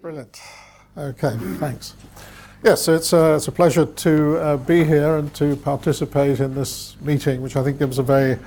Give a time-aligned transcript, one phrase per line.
[0.00, 0.40] Brilliant.
[0.96, 1.94] Okay, thanks.
[2.64, 6.96] Yes, it's a, it's a pleasure to uh, be here and to participate in this
[7.02, 8.38] meeting, which I think gives a very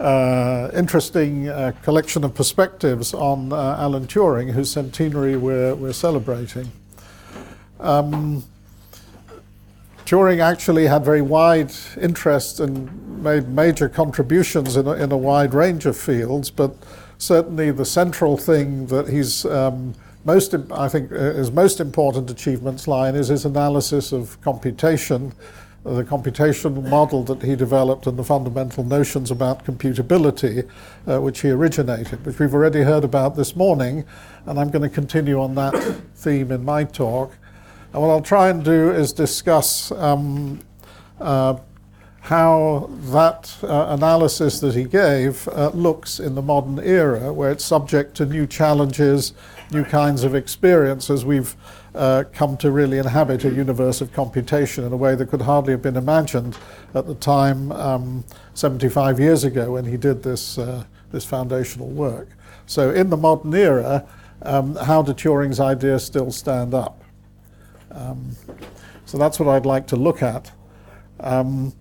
[0.00, 6.68] uh, interesting uh, collection of perspectives on uh, Alan Turing, whose centenary we're, we're celebrating.
[7.78, 8.42] Um,
[10.04, 11.70] Turing actually had very wide
[12.00, 16.74] interests and made major contributions in a, in a wide range of fields, but
[17.18, 19.94] certainly the central thing that he's um,
[20.28, 25.32] most, I think, uh, his most important achievements lie in is his analysis of computation,
[25.86, 30.68] uh, the computational model that he developed and the fundamental notions about computability,
[31.06, 34.04] uh, which he originated, which we've already heard about this morning,
[34.44, 35.72] and I'm going to continue on that
[36.14, 37.32] theme in my talk.
[37.94, 40.60] And what I'll try and do is discuss um,
[41.20, 41.56] uh,
[42.20, 47.64] how that uh, analysis that he gave uh, looks in the modern era, where it's
[47.64, 49.32] subject to new challenges,
[49.70, 51.54] new kinds of experience as We've
[51.94, 55.72] uh, come to really inhabit a universe of computation in a way that could hardly
[55.72, 56.56] have been imagined
[56.94, 62.28] at the time um, 75 years ago when he did this, uh, this foundational work.
[62.66, 64.06] So, in the modern era,
[64.42, 67.02] um, how do Turing's ideas still stand up?
[67.90, 68.36] Um,
[69.06, 70.52] so, that's what I'd like to look at.
[71.20, 71.72] Um,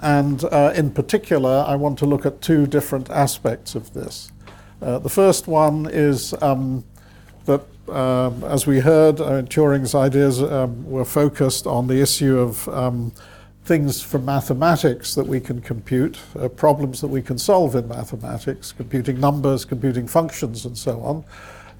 [0.00, 4.32] and uh, in particular, I want to look at two different aspects of this.
[4.80, 6.84] Uh, the first one is um,
[7.46, 12.68] that, um, as we heard, uh, Turing's ideas um, were focused on the issue of
[12.68, 13.12] um,
[13.64, 18.72] things from mathematics that we can compute, uh, problems that we can solve in mathematics,
[18.72, 21.24] computing numbers, computing functions, and so on.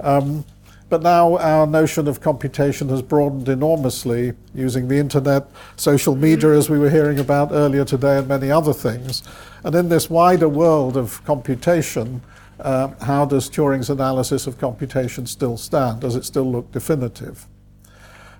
[0.00, 0.44] Um,
[0.89, 6.69] but now our notion of computation has broadened enormously using the internet, social media, as
[6.69, 9.22] we were hearing about earlier today, and many other things.
[9.62, 12.22] And in this wider world of computation,
[12.61, 16.00] uh, how does Turing's analysis of computation still stand?
[16.00, 17.47] Does it still look definitive?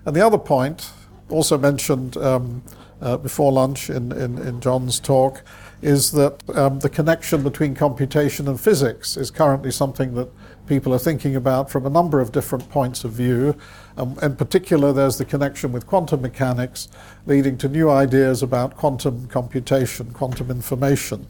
[0.05, 0.91] And the other point,
[1.29, 2.63] also mentioned um,
[3.01, 5.43] uh, before lunch in, in, in, John's talk,
[5.81, 10.29] is that um, the connection between computation and physics is currently something that
[10.67, 13.55] people are thinking about from a number of different points of view.
[13.97, 16.87] Um, in particular, there's the connection with quantum mechanics,
[17.25, 21.27] leading to new ideas about quantum computation, quantum information.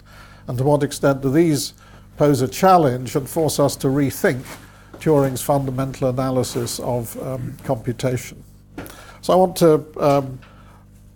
[0.47, 1.73] And to what extent do these
[2.21, 4.45] pose a challenge and force us to rethink
[4.99, 8.43] Turing's fundamental analysis of um, computation?
[9.21, 10.39] So I want to um,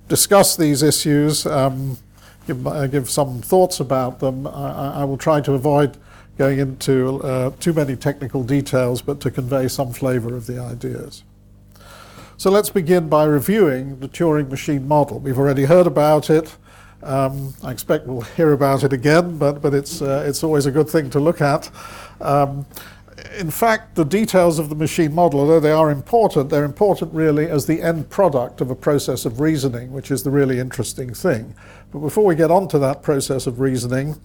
[0.07, 1.99] discuss these issues, um,
[2.47, 4.47] give, uh, give, some thoughts about them.
[4.47, 5.95] I, I will try to avoid
[6.39, 11.23] going into uh, too many technical details, but to convey some flavor of the ideas.
[12.37, 15.19] So let's begin by reviewing the Turing machine model.
[15.19, 16.55] We've already heard about it.
[17.05, 20.71] Um, I expect we'll hear about it again, but, but it's, uh, it's always a
[20.71, 21.69] good thing to look at.
[22.19, 22.65] Um,
[23.37, 27.47] in fact, the details of the machine model, although they are important, they're important really
[27.47, 31.53] as the end product of a process of reasoning, which is the really interesting thing.
[31.91, 34.19] But before we get on to that process of reasoning,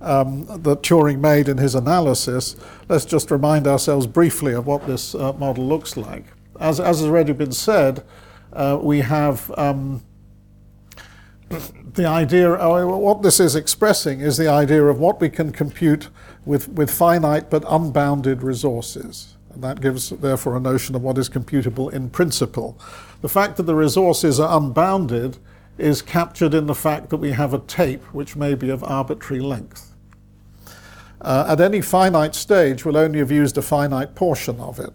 [0.00, 2.56] um, that Turing made in his analysis,
[2.88, 6.24] let's just remind ourselves briefly of what this uh, model looks like.
[6.60, 8.04] As, as, has already been said,
[8.52, 10.02] uh, we have um,
[11.94, 16.08] the idea, uh, what this is expressing is the idea of what we can compute
[16.44, 19.36] with, with finite but unbounded resources.
[19.52, 22.78] And that gives, therefore, a notion of what is computable in principle.
[23.22, 25.38] The fact that the resources are unbounded
[25.78, 29.42] is captured in the fact that we have a tape which may be of arbitrary
[29.42, 29.88] length
[31.20, 34.94] uh, at any finite stage we'll only have used a finite portion of it.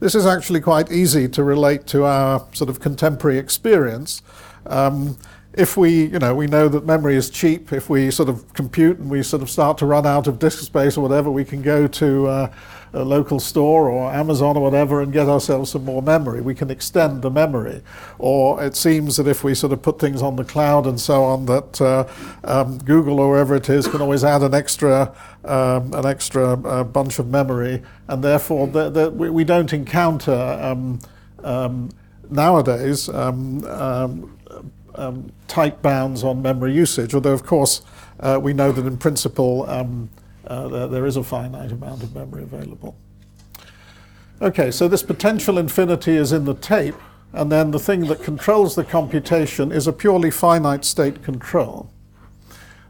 [0.00, 4.22] This is actually quite easy to relate to our sort of contemporary experience.
[4.66, 5.16] Um,
[5.54, 8.98] if we, you know, we know that memory is cheap, if we sort of compute
[8.98, 11.60] and we sort of start to run out of disk space or whatever, we can
[11.60, 12.52] go to uh,
[12.94, 16.40] a local store or Amazon or whatever and get ourselves some more memory.
[16.40, 17.82] We can extend the memory.
[18.18, 21.22] Or it seems that if we sort of put things on the cloud and so
[21.22, 22.08] on, that uh,
[22.44, 25.14] um, Google or wherever it is can always add an extra,
[25.44, 31.00] um, an extra uh, bunch of memory, and therefore the, the, we, don't encounter um,
[31.42, 31.90] um
[32.30, 33.08] nowadays
[34.94, 37.82] um, tight bounds on memory usage, although, of course,
[38.20, 40.10] uh, we know that in principle um,
[40.46, 42.96] uh, there, there is a finite amount of memory available.
[44.40, 46.96] Okay, so this potential infinity is in the tape,
[47.32, 51.90] and then the thing that controls the computation is a purely finite state control.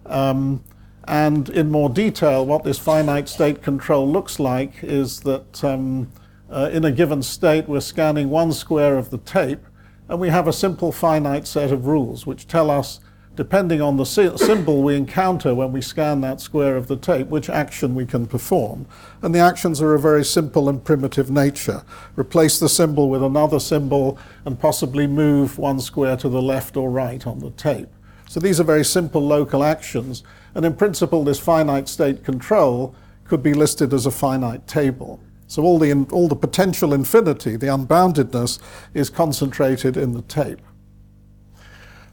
[0.07, 0.65] Um,
[1.05, 6.11] and in more detail, what this finite state control looks like is that um,
[6.51, 9.61] uh, in a given state, we're scanning one square of the tape,
[10.09, 13.01] and we have a simple finite set of rules which tell us
[13.35, 17.49] depending on the symbol we encounter when we scan that square of the tape, which
[17.49, 18.87] action we can perform.
[19.23, 21.83] And the actions are of very simple and primitive nature.
[22.15, 26.91] Replace the symbol with another symbol and possibly move one square to the left or
[26.91, 27.89] right on the tape.
[28.29, 30.23] So these are very simple local actions.
[30.55, 32.95] And in principle, this finite state control
[33.25, 35.21] could be listed as a finite table.
[35.53, 38.59] So all the, all the potential infinity, the unboundedness,
[38.95, 40.63] is concentrated in the tape.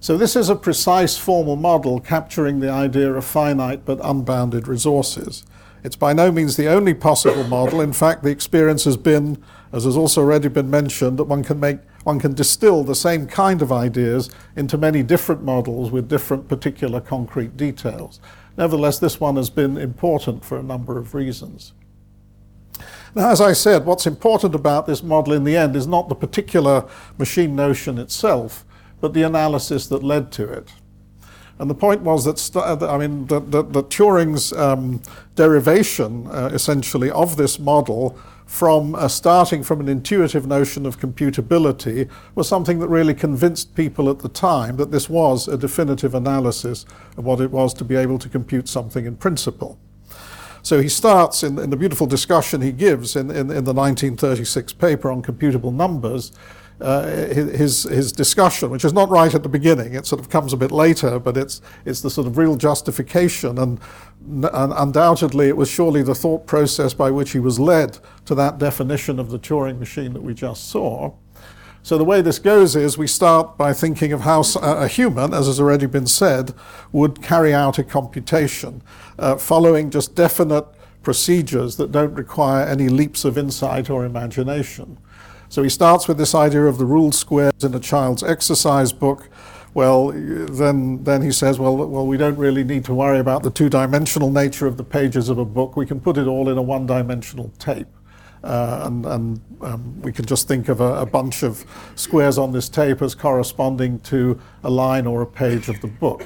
[0.02, 5.46] So this is a precise formal model capturing the idea of finite but unbounded resources.
[5.86, 7.80] It's by no means the only possible model.
[7.80, 11.62] In fact, the experience has been, as has also already been mentioned, that one can
[11.62, 16.50] make one can distill the same kind of ideas into many different models with different
[16.50, 18.20] particular concrete details.
[18.58, 21.72] Nevertheless, this one has been important for a number of reasons.
[23.16, 26.16] Now, as I said, what's important about this model in the end is not the
[26.16, 28.66] particular machine notion itself,
[29.02, 30.70] but the analysis that led to it.
[31.58, 35.02] And the point was that, uh, I mean, that, that, that Turing's um,
[35.36, 42.48] derivation, uh, essentially, of this model from starting from an intuitive notion of computability was
[42.48, 46.86] something that really convinced people at the time that this was a definitive analysis
[47.18, 49.78] of what it was to be able to compute something in principle.
[50.62, 54.74] So he starts in, in the beautiful discussion he gives in, in, in the 1936
[54.74, 56.32] paper on computable numbers
[56.82, 59.96] uh, his, his discussion, which is not right at the beginning.
[59.96, 63.58] It sort of comes a bit later, but it's, it's the sort of real justification.
[63.58, 63.80] And,
[64.26, 68.60] and undoubtedly, it was surely the thought process by which he was led to that
[68.60, 71.14] definition of the Turing machine that we just saw.
[71.82, 75.48] So the way this goes is we start by thinking of how a human, as
[75.48, 76.54] has already been said,
[76.92, 78.84] would carry out a computation,
[79.18, 80.66] uh, following just definite
[81.04, 84.98] procedures that don't require any leaps of insight or imagination.
[85.48, 89.30] So he starts with this idea of the ruled squares in a child's exercise book.
[89.74, 93.50] Well, then, then he says, well, well, we don't really need to worry about the
[93.50, 95.78] two-dimensional nature of the pages of a book.
[95.78, 97.88] We can put it all in a one-dimensional tape.
[98.44, 101.66] Uh, and, and um, we can just think of a, a, bunch of
[101.96, 106.26] squares on this tape as corresponding to a line or a page of the book.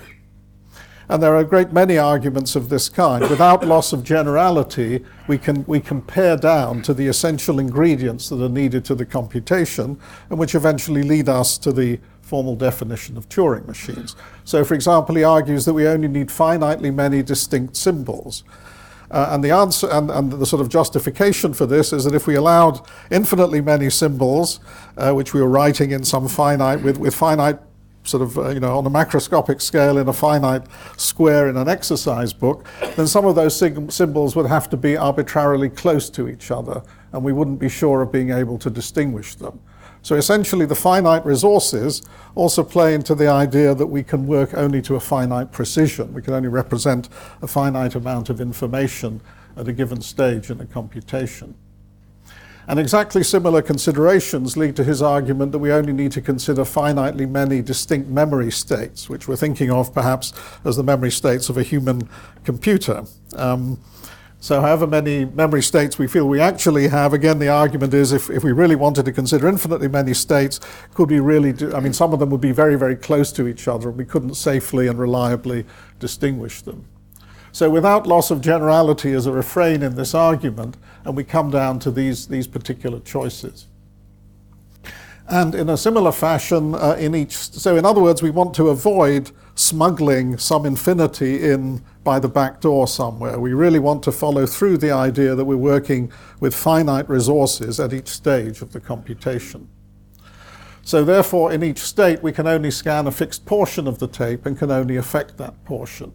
[1.09, 3.27] And there are a great many arguments of this kind.
[3.29, 8.41] Without loss of generality, we can, we can pare down to the essential ingredients that
[8.41, 9.99] are needed to the computation,
[10.29, 14.15] and which eventually lead us to the formal definition of Turing machines.
[14.45, 18.43] So, for example, he argues that we only need finitely many distinct symbols.
[19.11, 22.25] Uh, and the answer and, and, the sort of justification for this is that if
[22.25, 24.59] we allowed infinitely many symbols,
[24.97, 27.59] uh, which we were writing in some finite with, with finite
[28.03, 30.63] sort of, uh, you know, on a macroscopic scale in a finite
[30.97, 32.65] square in an exercise book,
[32.95, 36.81] then some of those symbols would have to be arbitrarily close to each other,
[37.13, 39.59] and we wouldn't be sure of being able to distinguish them.
[40.03, 42.03] So essentially, the finite resources
[42.35, 46.13] also play into the idea that we can work only to a finite precision.
[46.13, 47.07] We can only represent
[47.41, 49.21] a finite amount of information
[49.55, 51.55] at a given stage in a computation.
[52.67, 57.29] And exactly similar considerations lead to his argument that we only need to consider finitely
[57.29, 60.33] many distinct memory states, which we're thinking of perhaps
[60.65, 62.09] as the memory states of a human
[62.43, 63.05] computer.
[63.35, 63.79] Um,
[64.43, 68.29] so, however many memory states we feel we actually have, again, the argument is if,
[68.29, 70.59] if we really wanted to consider infinitely many states,
[70.93, 71.73] could we really do?
[71.73, 74.03] I mean, some of them would be very, very close to each other, and we
[74.03, 75.65] couldn't safely and reliably
[75.97, 76.83] distinguish them.
[77.53, 80.75] So, without loss of generality as a refrain in this argument,
[81.05, 83.67] and we come down to these, these particular choices.
[85.29, 88.67] And in a similar fashion, uh, in each, so in other words, we want to
[88.67, 93.39] avoid smuggling some infinity in by the back door somewhere.
[93.39, 97.93] We really want to follow through the idea that we're working with finite resources at
[97.93, 99.69] each stage of the computation.
[100.83, 104.45] So therefore, in each state, we can only scan a fixed portion of the tape
[104.45, 106.13] and can only affect that portion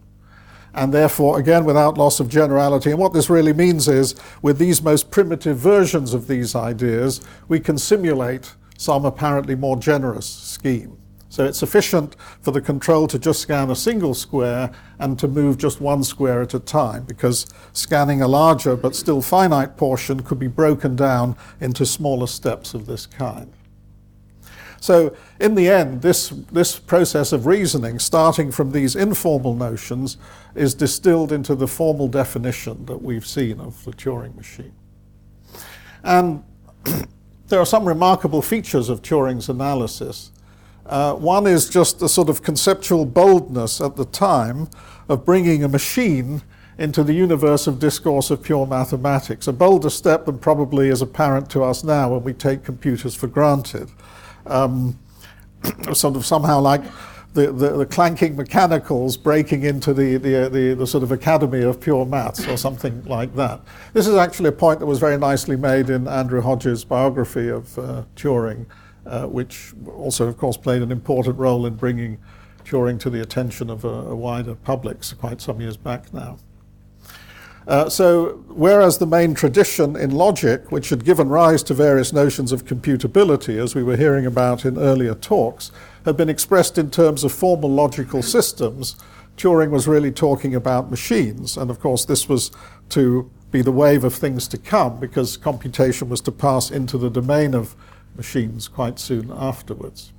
[0.73, 2.91] and therefore, again, without loss of generality.
[2.91, 7.59] And what this really means is, with these most primitive versions of these ideas, we
[7.59, 10.97] can simulate some apparently more generous scheme.
[11.29, 15.59] So it's sufficient for the control to just scan a single square and to move
[15.59, 20.39] just one square at a time, because scanning a larger but still finite portion could
[20.39, 23.53] be broken down into smaller steps of this kind.
[24.81, 30.17] So, in the end, this, this process of reasoning, starting from these informal notions,
[30.55, 34.73] is distilled into the formal definition that we've seen of the Turing machine.
[36.03, 36.43] And
[37.49, 40.31] there are some remarkable features of Turing's analysis.
[40.89, 44.67] Uh, one is just the sort of conceptual boldness at the time
[45.07, 46.41] of bringing a machine
[46.79, 51.47] into the universe of discourse of pure mathematics, a bolder step than probably is apparent
[51.51, 53.91] to us now when we take computers for granted.
[54.47, 54.97] Um,
[55.93, 56.81] sort of somehow like
[57.33, 61.79] the, the, the, clanking mechanicals breaking into the, the, the, the, sort of academy of
[61.79, 63.61] pure maths or something like that.
[63.93, 67.77] This is actually a point that was very nicely made in Andrew Hodges' biography of
[67.77, 68.65] uh, Turing,
[69.05, 72.17] uh, which also, of course, played an important role in bringing
[72.65, 76.37] Turing to the attention of a, a wider public quite some years back now.
[77.67, 82.51] Uh, so, whereas the main tradition in logic, which had given rise to various notions
[82.51, 85.71] of computability, as we were hearing about in earlier talks,
[86.05, 88.95] had been expressed in terms of formal logical systems,
[89.37, 91.57] Turing was really talking about machines.
[91.57, 92.51] And of course, this was
[92.89, 97.09] to be the wave of things to come because computation was to pass into the
[97.09, 97.75] domain of
[98.19, 100.11] machines quite soon afterwards.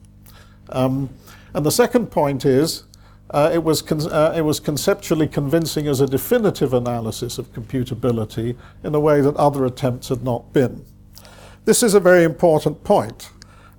[0.71, 1.11] Um,
[1.52, 2.85] and the second point is
[3.30, 8.95] uh, it, was uh, it was conceptually convincing as a definitive analysis of computability in
[8.95, 10.85] a way that other attempts had not been.
[11.66, 13.30] This is a very important point.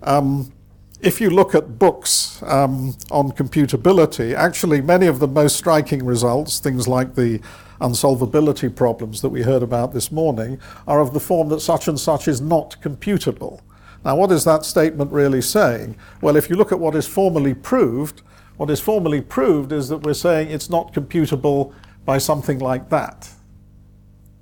[0.03, 0.53] Um,
[1.01, 6.59] if you look at books um, on computability, actually many of the most striking results,
[6.59, 7.41] things like the
[7.81, 11.99] unsolvability problems that we heard about this morning, are of the form that such and
[11.99, 13.59] such is not computable.
[14.03, 15.95] Now, what is that statement really saying?
[16.21, 18.21] Well, if you look at what is formally proved,
[18.57, 21.73] what is formally proved is that we're saying it's not computable
[22.05, 23.29] by something like that.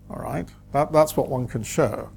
[0.09, 0.49] All right?
[0.71, 2.09] That, that's what one can show.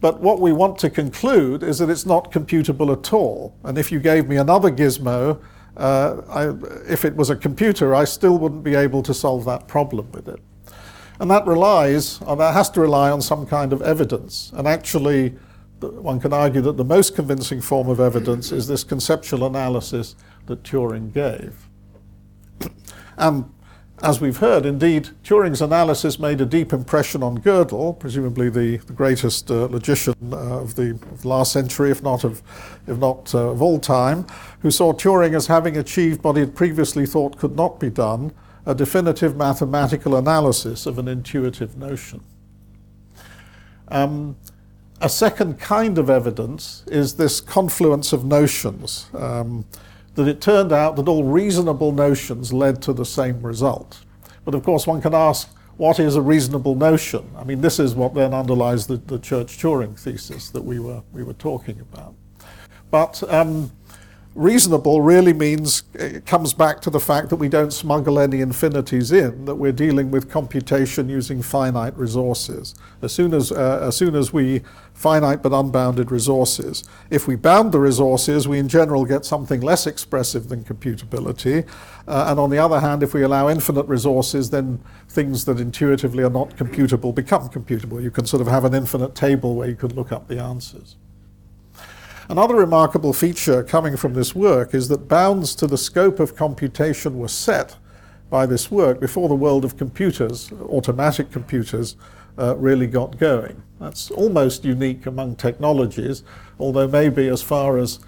[0.00, 3.54] But what we want to conclude is that it's not computable at all.
[3.64, 5.40] And if you gave me another gizmo,
[5.76, 9.68] uh, I, if it was a computer, I still wouldn't be able to solve that
[9.68, 10.40] problem with it.
[11.20, 14.52] And that relies, or that has to rely on some kind of evidence.
[14.54, 15.36] And actually,
[15.80, 20.14] one can argue that the most convincing form of evidence is this conceptual analysis
[20.46, 21.68] that Turing gave.
[23.16, 23.50] and
[24.02, 28.94] as we've heard, indeed, Turing's analysis made a deep impression on Gödel, presumably the, the
[28.94, 32.42] greatest uh, logician uh, of, the, of, the, last century, if not of,
[32.86, 34.26] if not uh, of all time,
[34.60, 38.32] who saw Turing as having achieved what he had previously thought could not be done,
[38.64, 42.22] a definitive mathematical analysis of an intuitive notion.
[43.88, 44.36] Um,
[45.00, 49.06] a second kind of evidence is this confluence of notions.
[49.14, 49.64] Um,
[50.14, 54.00] that it turned out that all reasonable notions led to the same result.
[54.44, 57.30] But of course, one can ask, what is a reasonable notion?
[57.36, 61.22] I mean, this is what then underlies the, the Church-Turing thesis that we were, we
[61.22, 62.14] were talking about.
[62.90, 63.70] But um,
[64.34, 69.10] reasonable really means it comes back to the fact that we don't smuggle any infinities
[69.10, 72.74] in, that we're dealing with computation using finite resources.
[73.02, 74.62] As soon as, uh, as soon as we
[74.94, 76.84] finite but unbounded resources.
[77.08, 81.66] If we bound the resources, we in general get something less expressive than computability.
[82.06, 86.22] Uh, and on the other hand, if we allow infinite resources, then things that intuitively
[86.22, 88.02] are not computable become computable.
[88.02, 90.96] You can sort of have an infinite table where you could look up the answers.
[92.30, 97.18] Another remarkable feature coming from this work is that bounds to the scope of computation
[97.18, 97.76] were set
[98.30, 101.96] by this work before the world of computers, automatic computers,
[102.38, 103.60] uh, really got going.
[103.80, 106.22] That's almost unique among technologies,
[106.60, 107.98] although maybe as far as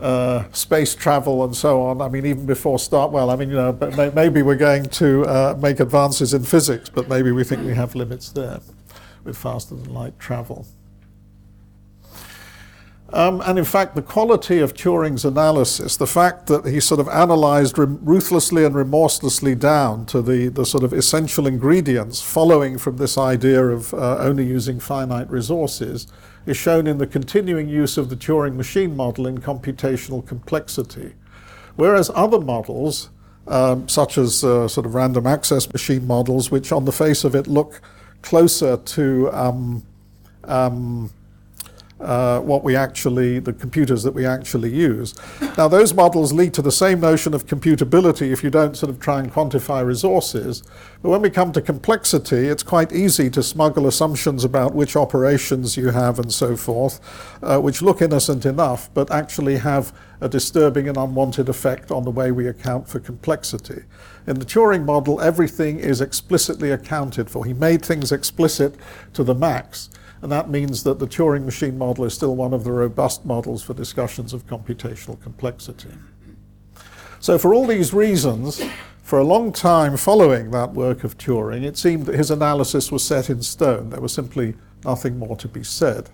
[0.00, 2.02] uh, space travel and so on.
[2.02, 5.24] I mean, even before start, well, I mean, you know, but maybe we're going to
[5.26, 8.58] uh, make advances in physics, but maybe we think we have limits there
[9.22, 10.66] with faster than light travel.
[13.14, 17.08] Um, and in fact, the quality of Turing's analysis, the fact that he sort of
[17.08, 23.18] analyzed ruthlessly and remorselessly down to the, the sort of essential ingredients following from this
[23.18, 26.06] idea of uh, only using finite resources,
[26.46, 31.12] is shown in the continuing use of the Turing machine model in computational complexity.
[31.76, 33.10] Whereas other models,
[33.46, 37.34] um, such as uh, sort of random access machine models, which on the face of
[37.34, 37.82] it look
[38.22, 39.82] closer to um,
[40.44, 41.10] um
[42.02, 45.14] uh, what we actually, the computers that we actually use.
[45.56, 48.98] Now, those models lead to the same notion of computability if you don't sort of
[48.98, 50.62] try and quantify resources.
[51.00, 55.76] But when we come to complexity, it's quite easy to smuggle assumptions about which operations
[55.76, 57.00] you have and so forth,
[57.42, 62.10] uh, which look innocent enough, but actually have a disturbing and unwanted effect on the
[62.10, 63.82] way we account for complexity.
[64.26, 67.44] In the Turing model, everything is explicitly accounted for.
[67.44, 68.76] He made things explicit
[69.14, 69.90] to the max.
[70.22, 73.62] And that means that the Turing machine model is still one of the robust models
[73.62, 75.90] for discussions of computational complexity.
[77.18, 78.64] So, for all these reasons,
[79.02, 83.04] for a long time following that work of Turing, it seemed that his analysis was
[83.04, 83.90] set in stone.
[83.90, 86.08] There was simply nothing more to be said.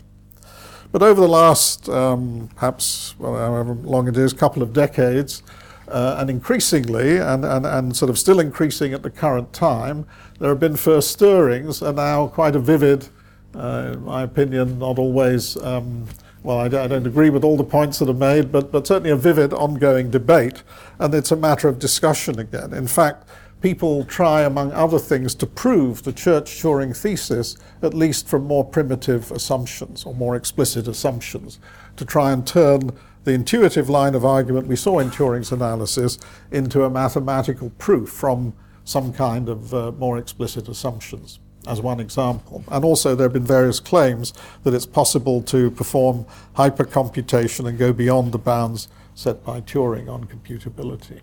[0.91, 5.43] But over the last, um, perhaps, well, however long it is, couple of decades,
[5.87, 10.07] uh, and increasingly, and, and, and sort of still increasing at the current time,
[10.39, 13.09] there have been first stirrings and now quite a vivid
[13.55, 16.07] uh, in my opinion, not always um,
[16.43, 19.17] well, I don't, agree with all the points that are made, but, but certainly a
[19.17, 20.63] vivid ongoing debate,
[20.99, 22.73] and it's a matter of discussion again.
[22.73, 23.29] In fact,
[23.61, 28.65] people try, among other things, to prove the Church Turing thesis, at least from more
[28.65, 31.59] primitive assumptions or more explicit assumptions,
[31.97, 32.93] to try and turn
[33.25, 36.19] the intuitive line of argument we saw in Turing's analysis
[36.53, 42.65] into a mathematical proof from some kind of uh, more explicit assumptions as one example.
[42.71, 44.33] And also, there have been various claims
[44.65, 46.25] that it's possible to perform
[46.57, 51.21] hypercomputation and go beyond the bounds set by Turing on computability.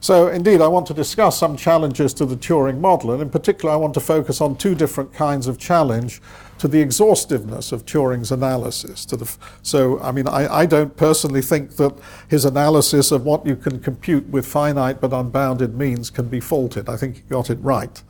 [0.00, 3.74] So, indeed, I want to discuss some challenges to the Turing model, and in particular,
[3.74, 6.20] I want to focus on two different kinds of challenge
[6.58, 9.04] to the exhaustiveness of Turing's analysis.
[9.06, 11.98] The, so, I mean, I, I don't personally think that
[12.28, 16.88] his analysis of what you can compute with finite but unbounded means can be faulted.
[16.88, 18.02] I think he got it right.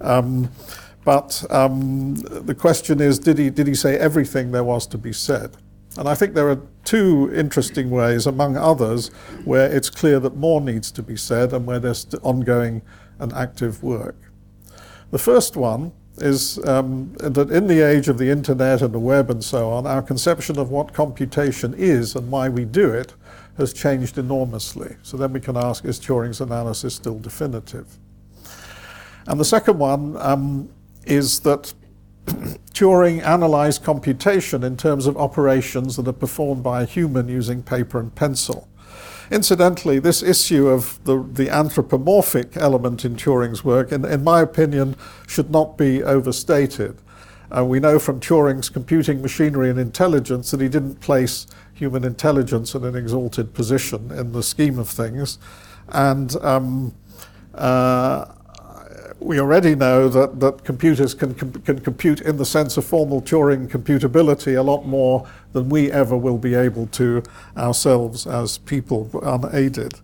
[0.00, 0.50] Um,
[1.04, 5.12] but um, the question is, did he, did he say everything there was to be
[5.12, 5.56] said?
[5.96, 9.08] And I think there are two interesting ways, among others,
[9.44, 12.82] where it's clear that more needs to be said and where there's ongoing
[13.18, 14.16] and active work.
[15.10, 19.30] The first one is um, that in the age of the internet and the web
[19.30, 23.14] and so on, our conception of what computation is and why we do it
[23.56, 24.96] has changed enormously.
[25.02, 27.98] So then we can ask, is Turing's analysis still definitive?
[29.28, 30.70] And the second one um,
[31.04, 31.72] is that
[32.72, 38.00] Turing analyzed computation in terms of operations that are performed by a human using paper
[38.00, 38.68] and pencil.
[39.30, 44.96] Incidentally, this issue of the, the anthropomorphic element in Turing's work, in, in my opinion,
[45.26, 46.96] should not be overstated.
[47.54, 52.74] Uh, we know from Turing's computing machinery and intelligence that he didn't place human intelligence
[52.74, 55.38] in an exalted position in the scheme of things.
[55.88, 56.94] And um,
[57.54, 58.26] uh,
[59.20, 63.68] we already know that, that computers can, can compute in the sense of formal Turing
[63.68, 67.22] computability a lot more than we ever will be able to
[67.56, 69.94] ourselves as people unaided.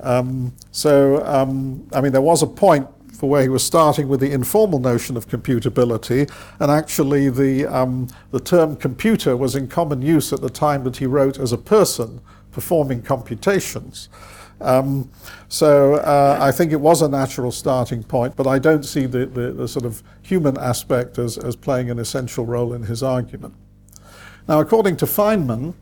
[0.00, 4.20] Um, so, um, I mean, there was a point for where he was starting with
[4.20, 6.30] the informal notion of computability,
[6.60, 10.98] and actually the, um, the term computer was in common use at the time that
[10.98, 12.20] he wrote as a person
[12.52, 14.08] performing computations.
[14.60, 15.10] Um,
[15.48, 19.26] so uh, I think it was a natural starting point, but I don't see the,
[19.26, 23.54] the, the, sort of human aspect as, as playing an essential role in his argument.
[24.48, 25.74] Now, according to Feynman,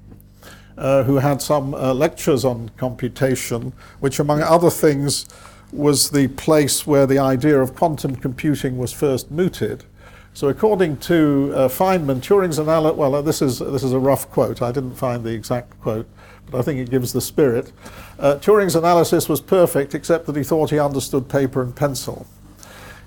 [0.77, 5.27] uh, who had some uh, lectures on computation, which, among other things,
[5.73, 9.85] was the place where the idea of quantum computing was first mooted.
[10.33, 14.63] So, according to uh, Feynman, Turing's analysis, well, this is, this is a rough quote,
[14.63, 16.09] I didn't find the exact quote
[16.51, 17.73] but I think it gives the spirit.
[18.19, 22.27] Uh, Turing's analysis was perfect, except that he thought he understood paper and pencil.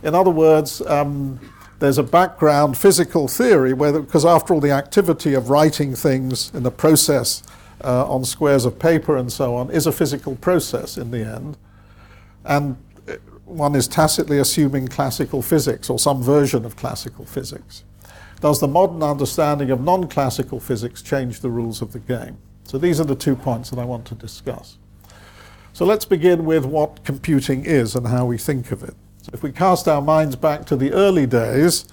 [0.04, 1.40] In other words, um,
[1.80, 6.72] there's a background physical theory because after all, the activity of writing things in the
[6.72, 7.44] process
[7.84, 11.58] uh, on squares of paper and so on is a physical process in the end.
[12.46, 13.14] And uh,
[13.46, 17.84] one is tacitly assuming classical physics or some version of classical physics.
[18.40, 22.38] Does the modern understanding of non classical physics change the rules of the game?
[22.68, 24.78] So these are the two points that I want to discuss.
[25.72, 28.94] So let's begin with what computing is and how we think of it.
[29.22, 31.86] So if we cast our minds back to the early days,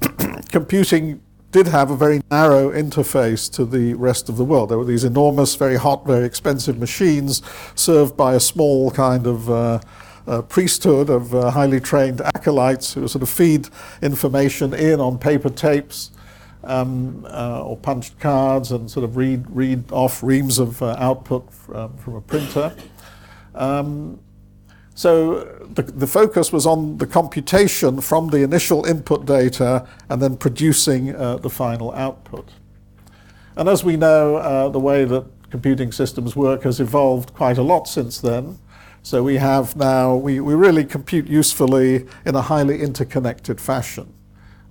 [0.50, 1.20] computing
[1.52, 4.70] did have a very narrow interface to the rest of the world.
[4.70, 7.42] There were these enormous, very hot, very expensive machines
[7.74, 9.80] served by a small kind of uh,
[10.26, 13.68] uh, priesthood of uh, highly trained acolytes who sort of feed
[14.00, 16.10] information in on paper tapes
[16.66, 21.52] um, uh, or punched cards and sort of read, read off reams of uh, output
[21.52, 22.74] from, from a printer.
[23.54, 24.20] Um,
[24.94, 30.36] so the, the focus was on the computation from the initial input data and then
[30.36, 32.50] producing uh, the final output.
[33.56, 37.62] And as we know, uh, the way that computing systems work has evolved quite a
[37.62, 38.58] lot since then.
[39.02, 44.12] So we have now, we, we really compute usefully in a highly interconnected fashion.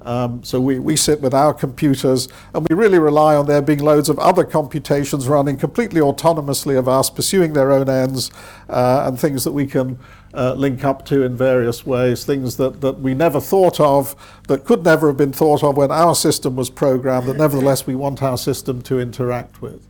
[0.06, 3.80] Um, so we, we sit with our computers and we really rely on there being
[3.80, 8.30] loads of other computations running completely autonomously of us, pursuing their own ends,
[8.70, 9.98] uh, and things that we can
[10.36, 14.16] uh, link up to in various ways, things that, that we never thought of,
[14.48, 17.96] that could never have been thought of when our system was programmed, that nevertheless we
[17.96, 19.88] want our system to interact with.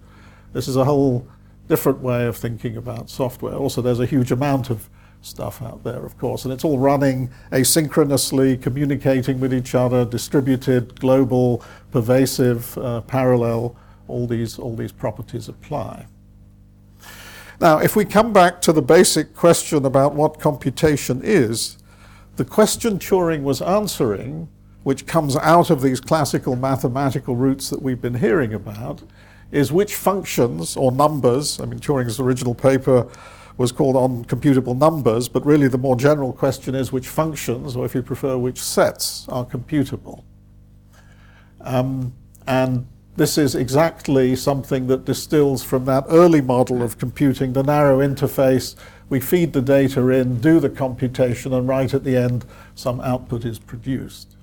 [0.54, 1.28] This is a whole
[1.68, 3.56] different way of thinking about software.
[3.56, 4.90] Also, there's a huge amount of
[5.26, 6.46] stuff out there, of course.
[6.46, 13.76] And it's all running asynchronously, communicating with each other, distributed, global, pervasive, uh, parallel.
[14.08, 16.06] All these, all these properties apply.
[17.60, 21.78] Now, if we come back to the basic question about what computation is,
[22.36, 24.50] the question Turing was answering
[24.86, 29.02] which comes out of these classical mathematical roots that we've been hearing about,
[29.52, 33.08] is which functions or numbers, I mean, Turing's original paper
[33.58, 37.86] was called on computable numbers, but really the more general question is which functions, or
[37.86, 40.24] if you prefer, which sets are computable.
[41.62, 42.14] Um,
[42.48, 48.00] and this is exactly something that distills from that early model of computing, the narrow
[48.00, 48.76] interface.
[49.08, 53.46] We feed the data in, do the computation, and right at the end, some output
[53.46, 54.36] is produced.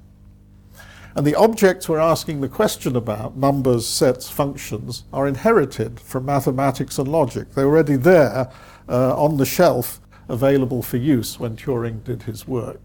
[1.14, 6.98] And the objects we're asking the question about, numbers, sets, functions, are inherited from mathematics
[6.98, 7.52] and logic.
[7.52, 8.50] They're already there
[8.92, 12.80] uh, on the shelf, available for use when Turing did his work.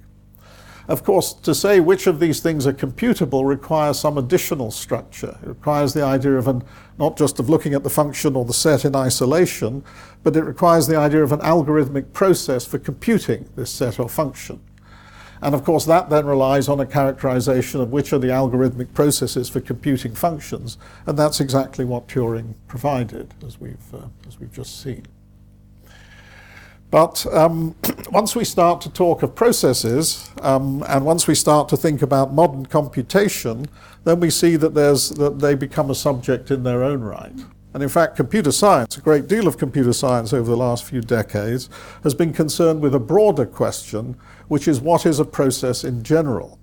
[0.87, 5.37] Of course, to say which of these things are computable requires some additional structure.
[5.43, 6.63] It requires the idea of an,
[6.97, 9.83] not just of looking at the function or the set in isolation,
[10.23, 14.61] but it requires the idea of an algorithmic process for computing this set or function.
[15.41, 19.49] And of course, that then relies on a characterization of which are the algorithmic processes
[19.49, 24.81] for computing functions, and that's exactly what Turing provided, as we've, uh, as we've just
[24.81, 25.05] seen.
[26.89, 27.75] But um,
[28.11, 32.33] once we start to talk of processes, um, and once we start to think about
[32.33, 33.67] modern computation,
[34.03, 37.33] then we see that, there's, that they become a subject in their own right.
[37.73, 41.01] And in fact, computer science, a great deal of computer science over the last few
[41.01, 41.69] decades,
[42.03, 44.15] has been concerned with a broader question,
[44.47, 46.56] which is what is a process in general?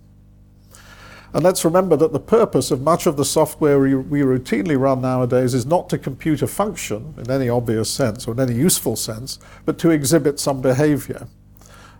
[1.35, 5.01] And let's remember that the purpose of much of the software we, we, routinely run
[5.01, 8.95] nowadays is not to compute a function in any obvious sense or in any useful
[8.95, 11.27] sense, but to exhibit some behavior.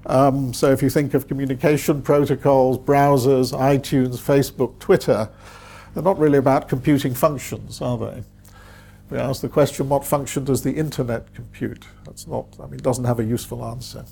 [0.07, 5.29] Um, so if you think of communication protocols, browsers, iTunes, Facebook, Twitter,
[5.95, 8.23] they're not really about computing functions, are they?
[9.11, 11.87] We ask the question, what function does the internet compute?
[12.05, 14.05] That's not, I mean, it doesn't have a useful answer.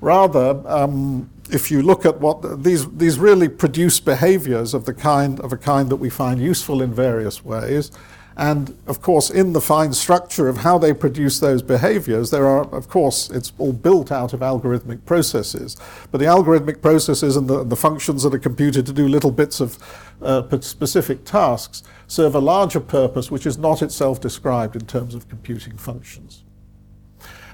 [0.00, 5.40] Rather, um, if you look at what these these really produce behaviors of the kind
[5.40, 7.92] of a kind that we find useful in various ways,
[8.36, 12.62] and of course, in the fine structure of how they produce those behaviors, there are,
[12.74, 15.76] of course, it's all built out of algorithmic processes.
[16.10, 19.60] But the algorithmic processes and the, the functions that are computed to do little bits
[19.60, 19.78] of
[20.22, 25.28] uh, specific tasks serve a larger purpose, which is not itself described in terms of
[25.28, 26.41] computing functions.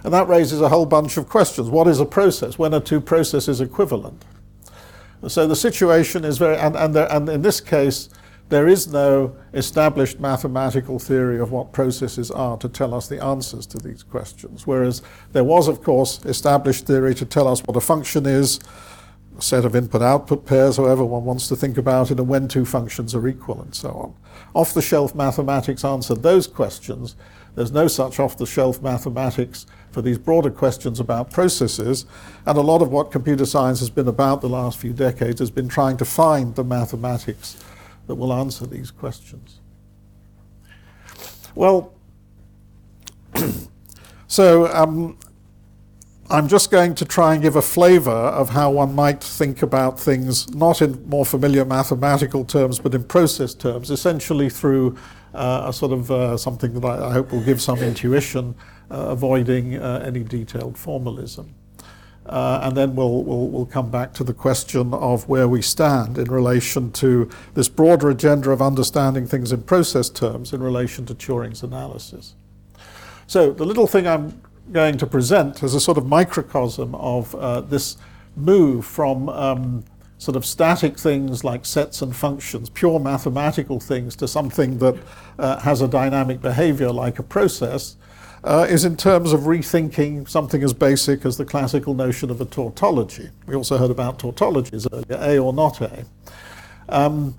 [0.05, 1.69] And that raises a whole bunch of questions.
[1.69, 2.59] What is a process?
[2.59, 4.25] When are two processes equivalent?
[5.27, 8.09] So the situation is very, and, and, there, and in this case,
[8.49, 13.67] there is no established mathematical theory of what processes are to tell us the answers
[13.67, 14.67] to these questions.
[14.67, 18.61] Whereas there was, of course, established theory to tell us what a function is,
[19.37, 22.49] a set of input output pairs, however one wants to think about it, and when
[22.49, 24.15] two functions are equal, and so on.
[24.55, 27.17] Off the shelf mathematics answered those questions.
[27.55, 32.07] There's no such off the shelf mathematics for these broader questions about processes.
[32.47, 35.51] And a lot of what computer science has been about the last few decades has
[35.51, 37.57] been trying to find the mathematics
[38.07, 39.61] that will answer these questions.
[41.55, 41.93] Well,
[44.27, 45.19] so um,
[46.31, 49.99] I'm just going to try and give a flavor of how one might think about
[49.99, 54.99] things, not in more familiar mathematical terms, but in process terms, essentially through
[55.33, 58.55] uh, a sort of uh, something that I, I, hope will give some intuition,
[58.91, 61.55] avoiding uh, any detailed formalism.
[62.27, 66.19] Uh, and then we'll, we'll, we'll come back to the question of where we stand
[66.19, 71.15] in relation to this broader agenda of understanding things in process terms in relation to
[71.15, 72.35] Turing's analysis.
[73.27, 77.63] So the little thing I'm going to present is a sort of microcosm of uh,
[77.63, 77.97] this
[78.37, 79.85] move from um,
[80.19, 84.97] sort of static things like sets and functions, pure mathematical things, to something that
[85.39, 87.97] uh, has a dynamic behavior like a process,
[88.49, 92.47] uh, is in terms of rethinking something as basic as the classical notion of a
[92.47, 93.29] tautology.
[93.47, 96.07] We also heard about tautologies earlier, A or not A.
[96.89, 97.37] Um,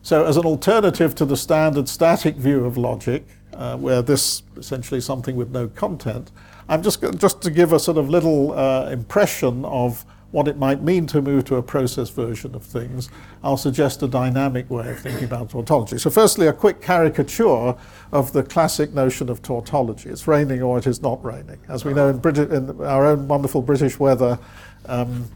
[0.00, 5.02] so, as an alternative to the standard static view of logic, uh, where this essentially
[5.02, 6.30] something with no content,
[6.66, 10.82] I'm just just to give a sort of little uh, impression of what it might
[10.82, 13.08] mean to move to a process version of things,
[13.42, 15.98] I'll suggest a dynamic way of thinking about tautology.
[15.98, 17.74] So, firstly, a quick caricature
[18.12, 20.10] of the classic notion of tautology.
[20.10, 21.58] It's raining or it is not raining.
[21.68, 24.38] As we know in, Brit- in our own wonderful British weather,
[24.86, 25.30] um,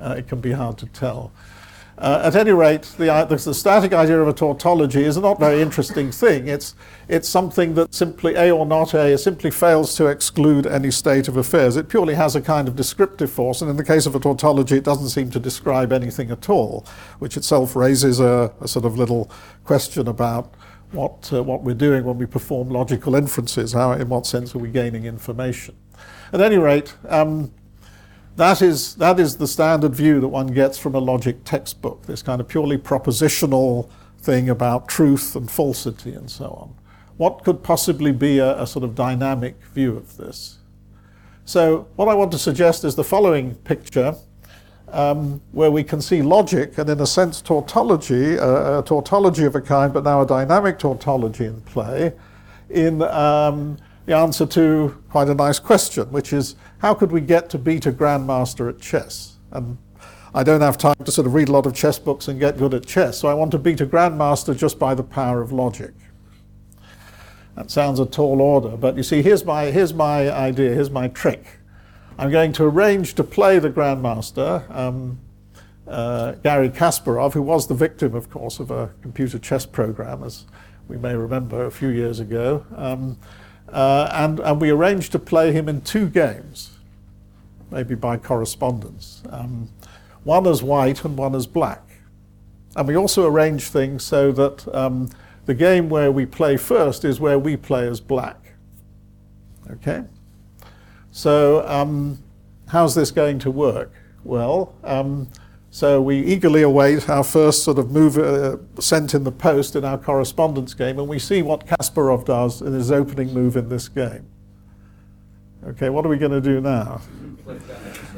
[0.00, 1.32] uh, it can be hard to tell.
[1.96, 5.38] Uh, at any rate, the, the, the, static idea of a tautology is a not
[5.38, 6.48] very interesting thing.
[6.48, 6.74] It's,
[7.08, 11.36] it's something that simply, A or not A, simply fails to exclude any state of
[11.36, 11.76] affairs.
[11.76, 14.76] It purely has a kind of descriptive force, and in the case of a tautology,
[14.76, 16.84] it doesn't seem to describe anything at all,
[17.20, 19.30] which itself raises a, a sort of little
[19.62, 20.52] question about
[20.90, 23.72] what, uh, what we're doing when we perform logical inferences.
[23.72, 25.76] How, in what sense are we gaining information?
[26.32, 27.52] At any rate, um,
[28.36, 32.22] that is, that is the standard view that one gets from a logic textbook, this
[32.22, 36.74] kind of purely propositional thing about truth and falsity and so on.
[37.16, 40.58] What could possibly be a, a sort of dynamic view of this?
[41.44, 44.16] So, what I want to suggest is the following picture.
[44.88, 49.56] Um, where we can see logic and, in a sense, tautology, uh, a tautology of
[49.56, 52.12] a kind, but now a dynamic tautology in play,
[52.70, 57.48] in um, the answer to quite a nice question, which is how could we get
[57.48, 59.36] to beat a grandmaster at chess?
[59.52, 59.78] And
[60.34, 62.58] I don't have time to sort of read a lot of chess books and get
[62.58, 65.50] good at chess, so I want to beat a grandmaster just by the power of
[65.50, 65.94] logic.
[67.56, 71.08] That sounds a tall order, but you see, here's my, here's my idea, here's my
[71.08, 71.46] trick.
[72.18, 75.18] I'm going to arrange to play the grandmaster, um,
[75.88, 80.44] uh, Garry Kasparov, who was the victim, of course, of a computer chess program, as
[80.88, 82.66] we may remember a few years ago.
[82.76, 83.16] Um,
[83.70, 86.73] uh, and, and we arranged to play him in two games,
[87.74, 89.22] maybe by correspondence.
[89.28, 89.68] Um,
[90.22, 91.82] one as white and one as black.
[92.76, 95.10] And we also arrange things so that um,
[95.44, 98.54] the game where we play first is where we play as black.
[99.70, 100.04] Okay?
[101.10, 102.18] So, um,
[102.68, 103.92] how's this going to work?
[104.24, 105.28] Well, um,
[105.70, 109.84] so we eagerly await our first sort of move uh, sent in the post in
[109.84, 113.88] our correspondence game, and we see what Kasparov does in his opening move in this
[113.88, 114.26] game.
[115.66, 117.00] Okay, what are we going to do now?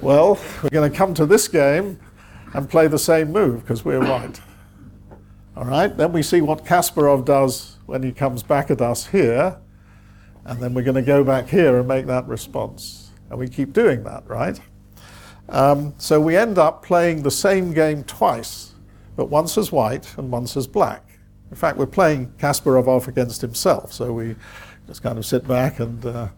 [0.01, 2.01] Well, we're going to come to this game
[2.55, 4.41] and play the same move because we're white.
[5.57, 9.59] All right, then we see what Kasparov does when he comes back at us here,
[10.45, 13.13] and then we're going to go back here and make that response.
[13.31, 14.61] And we keep doing that, right?
[15.49, 18.75] Um, so we end up playing the same game twice,
[19.15, 21.21] but once as white and once as black.
[21.53, 24.35] In fact, we're playing Kasparov off against himself, so we
[24.89, 26.05] just kind of sit back and.
[26.05, 26.29] Uh,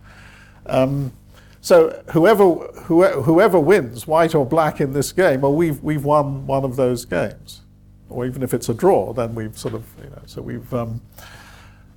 [0.69, 1.13] um,
[1.61, 2.45] so whoever,
[2.85, 7.05] whoever, wins, white or black, in this game, well, we've, we've won one of those
[7.05, 7.63] games.
[8.09, 10.73] Or even if it's a draw, then we've sort of, you know, so we've.
[10.73, 11.03] Um,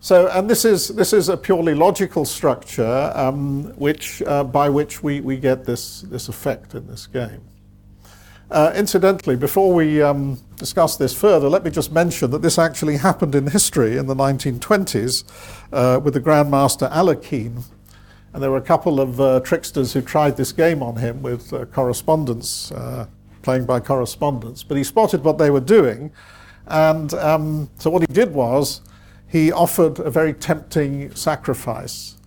[0.04, 5.04] so, and this is, this is a purely logical structure um, which, uh, by which
[5.04, 7.42] we, we get this, this effect in this game.
[8.50, 12.98] Uh, incidentally, before we um, discuss this further, let me just mention that this actually
[12.98, 15.24] happened in history in the 1920s
[15.72, 17.64] uh, with the Grandmaster Alekhine.
[18.34, 21.52] And there were a couple of uh, tricksters who tried this game on him with
[21.52, 23.08] uh, correspondence, uh,
[23.42, 24.64] playing by correspondence.
[24.64, 26.12] But he spotted what they were doing.
[26.68, 28.82] And um, so what he did was
[29.28, 32.18] he offered a very tempting sacrifice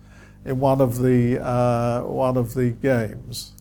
[0.45, 3.53] in one of the, uh, one of the games.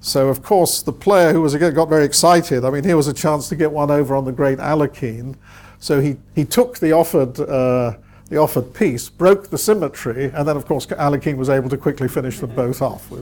[0.00, 2.64] So, of course, the player who was again got very excited.
[2.64, 5.36] I mean, here was a chance to get one over on the great Alekhine.
[5.78, 7.96] So he, he took the offered, uh,
[8.32, 12.08] the offered piece, broke the symmetry, and then, of course, Alekhine was able to quickly
[12.08, 13.12] finish them both off.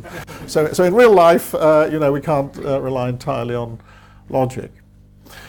[0.46, 3.80] So, so in real life, uh, you know, we can't uh, rely entirely on
[4.28, 4.70] logic.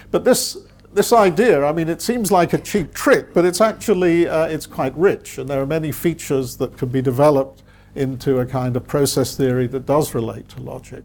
[0.10, 0.58] But this
[0.94, 4.66] this idea, I mean, it seems like a cheap trick, but it's actually uh, it's
[4.66, 7.62] quite rich, and there are many features that can be developed
[7.94, 11.04] into a kind of process theory that does relate to logic.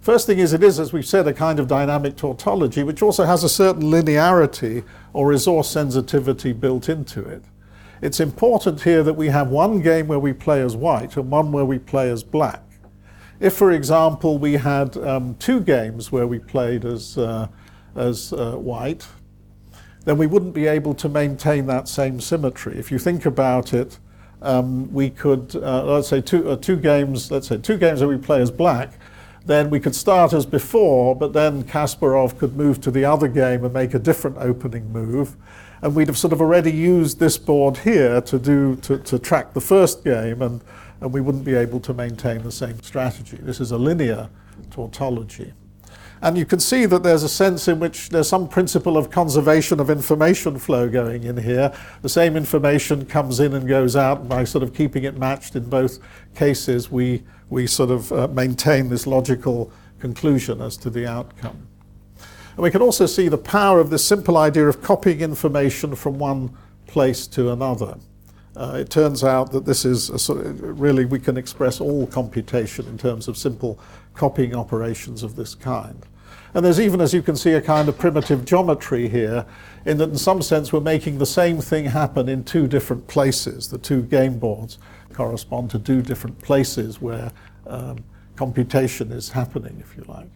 [0.00, 3.24] First thing is, it is, as we've said, a kind of dynamic tautology, which also
[3.24, 7.44] has a certain linearity or resource sensitivity built into it.
[8.02, 11.52] It's important here that we have one game where we play as white and one
[11.52, 12.60] where we play as black.
[13.38, 17.46] If, for example, we had um, two games where we played as, uh,
[17.94, 19.06] as uh, white,
[20.04, 22.76] then we wouldn't be able to maintain that same symmetry.
[22.76, 24.00] If you think about it,
[24.42, 28.08] um, we could, uh, let's say two, uh, two games, let's say two games where
[28.08, 28.94] we play as black,
[29.46, 33.64] then we could start as before, but then Kasparov could move to the other game
[33.64, 35.36] and make a different opening move.
[35.82, 39.52] And we'd have sort of already used this board here to do to, to track
[39.52, 40.62] the first game, and,
[41.00, 43.36] and we wouldn't be able to maintain the same strategy.
[43.40, 44.30] This is a linear
[44.70, 45.52] tautology.
[46.22, 49.80] And you can see that there's a sense in which there's some principle of conservation
[49.80, 51.72] of information flow going in here.
[52.02, 55.68] The same information comes in and goes out by sort of keeping it matched in
[55.68, 55.98] both
[56.36, 56.92] cases.
[56.92, 61.66] We, we sort of uh, maintain this logical conclusion as to the outcome.
[62.56, 66.18] And we can also see the power of this simple idea of copying information from
[66.18, 67.96] one place to another.
[68.54, 72.86] Uh, it turns out that this is sort of, really we can express all computation
[72.86, 73.78] in terms of simple
[74.12, 76.04] copying operations of this kind.
[76.54, 79.46] And there's even, as you can see, a kind of primitive geometry here,
[79.86, 83.68] in that in some sense we're making the same thing happen in two different places.
[83.68, 84.76] The two game boards
[85.14, 87.32] correspond to two different places where
[87.66, 88.04] um,
[88.36, 90.28] computation is happening, if you like.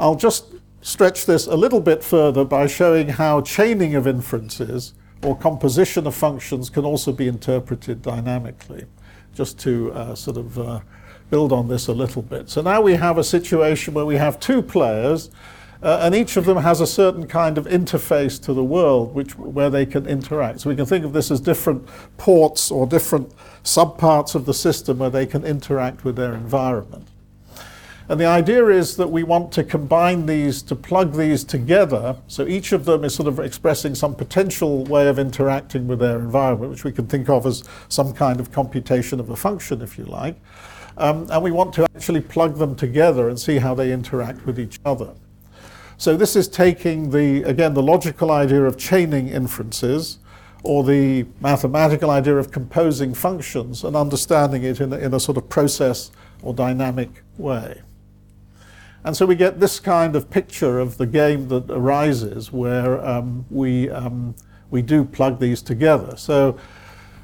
[0.00, 0.46] I'll just
[0.82, 4.92] stretch this a little bit further by showing how chaining of inferences
[5.22, 8.84] or composition of functions can also be interpreted dynamically,
[9.34, 10.80] just to uh, sort of uh,
[11.30, 12.50] build on this a little bit.
[12.50, 15.30] So now we have a situation where we have two players,
[15.80, 19.38] uh, and each of them has a certain kind of interface to the world which,
[19.38, 20.60] where they can interact.
[20.60, 24.98] So we can think of this as different ports or different subparts of the system
[24.98, 27.08] where they can interact with their environment.
[28.12, 32.46] And the idea is that we want to combine these, to plug these together, so
[32.46, 36.72] each of them is sort of expressing some potential way of interacting with their environment,
[36.72, 40.04] which we can think of as some kind of computation of a function, if you
[40.04, 40.36] like.
[40.98, 44.60] Um, and we want to actually plug them together and see how they interact with
[44.60, 45.14] each other.
[45.96, 50.18] So this is taking the, again, the logical idea of chaining inferences,
[50.64, 55.38] or the mathematical idea of composing functions and understanding it in a, in a sort
[55.38, 56.10] of process
[56.42, 57.80] or dynamic way.
[59.04, 63.44] And so we get this kind of picture of the game that arises where um,
[63.50, 64.36] we, um,
[64.70, 66.16] we do plug these together.
[66.16, 66.56] So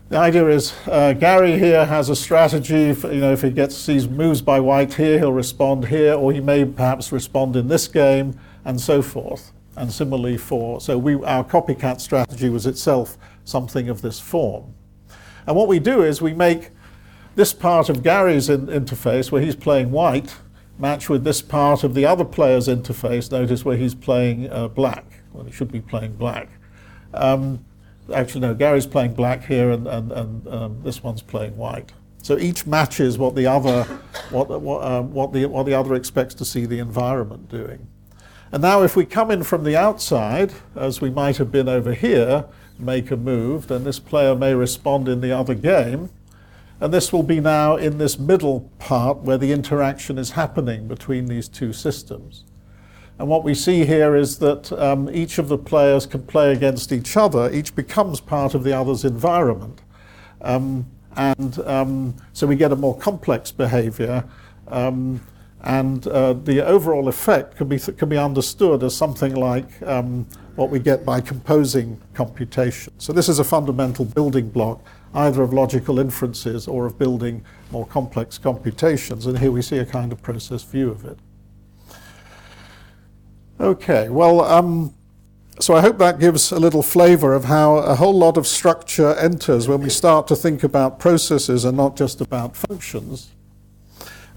[0.08, 2.92] the idea is uh, Gary here has a strategy.
[2.94, 6.32] For, you know, if he gets sees moves by white here, he'll respond here, or
[6.32, 9.52] he may perhaps respond in this game, and so forth.
[9.76, 14.74] And similarly for so we our copycat strategy was itself something of this form.
[15.46, 16.70] And what we do is we make
[17.36, 20.34] this part of Gary's in interface where he's playing white
[20.78, 25.04] match with this part of the other player's interface, notice where he's playing uh, black.
[25.32, 26.48] Well, he should be playing black.
[27.14, 27.64] Um,
[28.14, 31.92] actually, no, Gary's playing black here, and, and, and um, this one's playing white.
[32.22, 33.84] So each matches what the other,
[34.30, 37.88] what, what, um, what, the, what the other expects to see the environment doing.
[38.50, 41.94] And now if we come in from the outside, as we might have been over
[41.94, 42.46] here,
[42.78, 46.10] make a move, then this player may respond in the other game.
[46.80, 51.26] And this will be now in this middle part where the interaction is happening between
[51.26, 52.44] these two systems.
[53.18, 56.92] And what we see here is that um, each of the players can play against
[56.92, 57.50] each other.
[57.52, 59.82] Each becomes part of the other's environment.
[60.40, 60.86] Um,
[61.16, 64.24] and um, so we get a more complex behavior.
[64.68, 65.20] Um,
[65.62, 70.70] and uh, the overall effect can be, can be understood as something like um, what
[70.70, 72.92] we get by composing computation.
[72.98, 74.84] So this is a fundamental building block
[75.14, 79.26] either of logical inferences or of building more complex computations.
[79.26, 81.18] And here we see a kind of process view of it.
[83.60, 84.94] Okay, well, um,
[85.60, 89.14] so I hope that gives a little flavor of how a whole lot of structure
[89.16, 93.32] enters when we start to think about processes and not just about functions.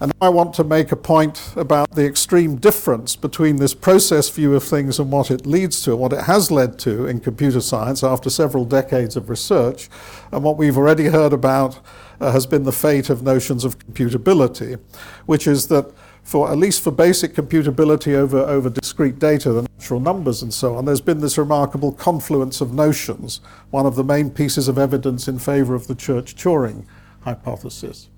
[0.02, 4.52] And I want to make a point about the extreme difference between this process view
[4.56, 8.02] of things and what it leads to, what it has led to in computer science
[8.02, 9.88] after several decades of research.
[10.32, 11.78] And what we've already heard about
[12.20, 14.80] uh, has been the fate of notions of computability,
[15.26, 15.92] which is that
[16.24, 20.74] for at least for basic computability over, over discrete data, the natural numbers and so
[20.74, 25.28] on, there's been this remarkable confluence of notions, one of the main pieces of evidence
[25.28, 26.86] in favor of the Church-Turing
[27.20, 28.08] hypothesis.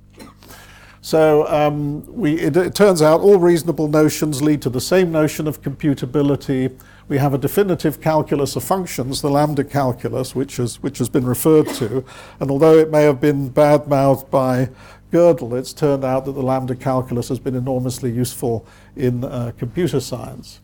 [1.05, 5.47] So um, we, it, it, turns out all reasonable notions lead to the same notion
[5.47, 6.75] of computability.
[7.09, 11.27] We have a definitive calculus of functions, the lambda calculus, which has, which has been
[11.27, 12.07] referred to.
[12.41, 14.71] And although it may have been bad-mouthed by
[15.13, 20.01] Gödel, it's turned out that the lambda calculus has been enormously useful in uh, computer
[20.01, 20.61] science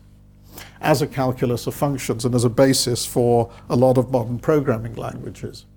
[0.81, 4.95] as a calculus of functions and as a basis for a lot of modern programming
[4.95, 5.67] languages.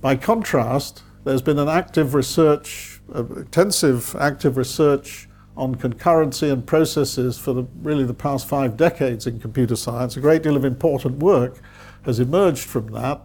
[0.00, 7.52] By contrast, there's been an active research intensive active research on concurrency and processes for
[7.52, 10.16] the, really the past five decades in computer science.
[10.16, 11.60] A great deal of important work
[12.04, 13.20] has emerged from that.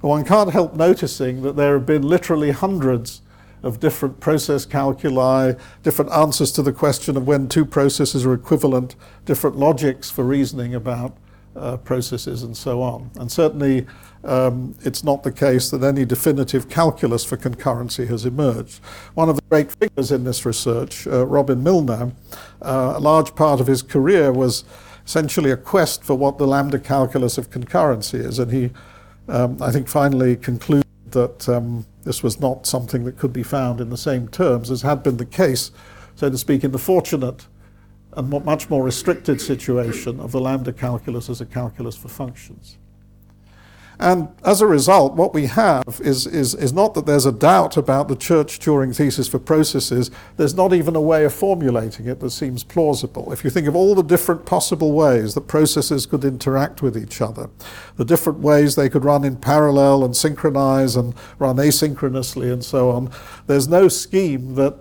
[0.00, 3.22] But one can't help noticing that there have been literally hundreds
[3.62, 8.94] of different process calculi, different answers to the question of when two processes are equivalent,
[9.24, 11.16] different logics for reasoning about
[11.56, 13.10] uh, processes and so on.
[13.16, 13.86] And certainly
[14.24, 18.80] um, it's not the case that any definitive calculus for concurrency has emerged.
[19.14, 22.12] One of the great figures in this research, uh, Robin Milner,
[22.62, 24.64] uh, a large part of his career was
[25.04, 28.38] essentially a quest for what the lambda calculus of concurrency is.
[28.38, 28.70] And he,
[29.28, 33.80] um, I think, finally concluded that um, this was not something that could be found
[33.80, 35.70] in the same terms as had been the case,
[36.16, 37.46] so to speak, in the fortunate
[38.16, 42.78] and much more restricted situation of the lambda calculus as a calculus for functions.
[43.98, 47.76] And as a result, what we have is, is, is not that there's a doubt
[47.76, 52.30] about the Church-Turing thesis for processes, there's not even a way of formulating it that
[52.30, 53.32] seems plausible.
[53.32, 57.20] If you think of all the different possible ways that processes could interact with each
[57.20, 57.50] other,
[57.96, 62.90] the different ways they could run in parallel and synchronize and run asynchronously and so
[62.90, 63.10] on,
[63.46, 64.76] there's no scheme that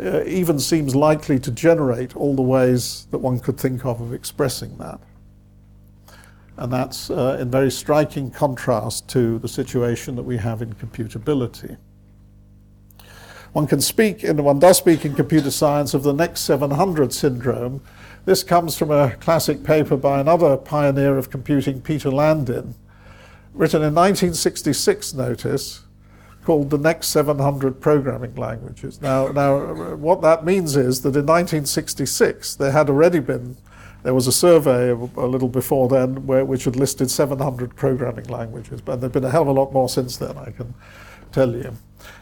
[0.00, 4.12] uh, even seems likely to generate all the ways that one could think of of
[4.12, 5.00] expressing that.
[6.56, 11.76] And that's uh, in very striking contrast to the situation that we have in computability.
[13.52, 17.80] one can speak, in, one does speak in computer science of the next 700 syndrome.
[18.24, 22.74] This comes from a classic paper by another pioneer of computing, Peter Landin,
[23.52, 25.83] written in 1966, notice,
[26.44, 29.00] called the next 700 programming languages.
[29.00, 33.56] Now, now, what that means is that in 1966 there had already been
[34.04, 38.82] there was a survey a little before then where, which had listed 700 programming languages,
[38.82, 40.74] but there have been a hell of a lot more since then, I can
[41.32, 41.74] tell you.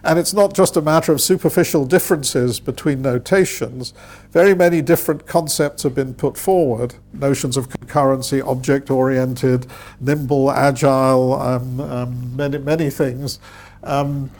[0.04, 3.94] And it's not just a matter of superficial differences between notations.
[4.30, 9.66] Very many different concepts have been put forward notions of concurrency, object oriented,
[10.00, 13.40] nimble, agile, um, um, many, many things.
[13.84, 14.30] Um,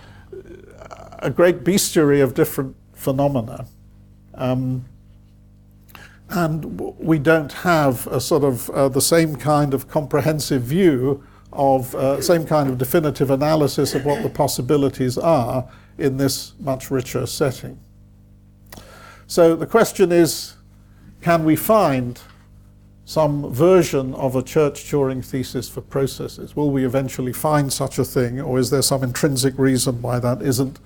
[1.18, 3.66] a great bestiary of different phenomena.
[4.34, 4.84] Um,
[6.28, 11.22] and we don't have a sort of uh, the same kind of comprehensive view
[11.53, 15.68] of uh, same kind of definitive analysis of what the possibilities are
[15.99, 17.78] in this much richer setting.
[19.26, 20.55] So the question is,
[21.20, 22.20] can we find
[23.12, 26.56] some version of a Church-Turing thesis for processes?
[26.56, 30.40] Will we eventually find such a thing, or is there some intrinsic reason why that
[30.40, 30.80] isn't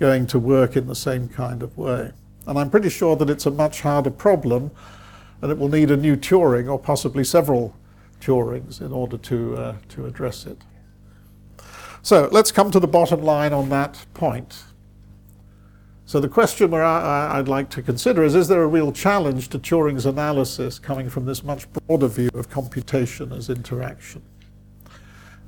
[0.00, 2.10] going to work in the same kind of way?
[2.48, 4.72] And I'm pretty sure that it's a much harder problem
[5.40, 7.76] and it will need a new Turing or possibly several
[8.20, 10.58] Turings in order to, uh, to address it.
[12.02, 14.64] So let's come to the bottom line on that point.
[16.08, 19.58] So the question I, I'd like to consider is, is there a real challenge to
[19.58, 24.22] Turing's analysis coming from this much broader view of computation as interaction?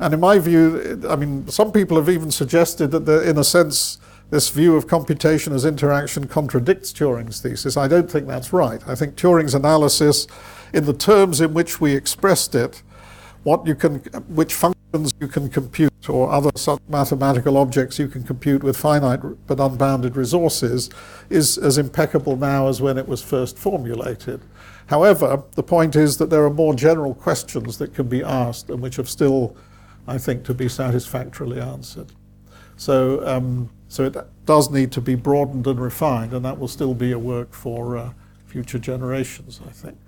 [0.01, 3.43] And in my view, I mean, some people have even suggested that, there, in a
[3.43, 3.97] sense,
[4.29, 7.79] this view of computation as interaction contradicts Turing's thesis.
[7.79, 8.87] I don't think that's right.
[8.87, 10.27] I think Turing's analysis,
[10.75, 12.83] in the terms in which we expressed it,
[13.45, 14.80] what you can, which functions
[15.20, 20.16] you can compute, or other such mathematical objects you can compute with finite but unbounded
[20.16, 20.91] resources,
[21.28, 24.41] is as impeccable now as when it was first formulated.
[24.86, 28.80] However, the point is that there are more general questions that can be asked and
[28.80, 29.57] which have still,
[30.07, 32.12] I think, to be satisfactorily answered.
[32.76, 33.26] So.
[33.26, 34.16] Um, so it
[34.47, 37.97] does need to be broadened and refined, and that will still be a work for
[37.97, 38.12] uh,
[38.47, 39.99] future generations, I think.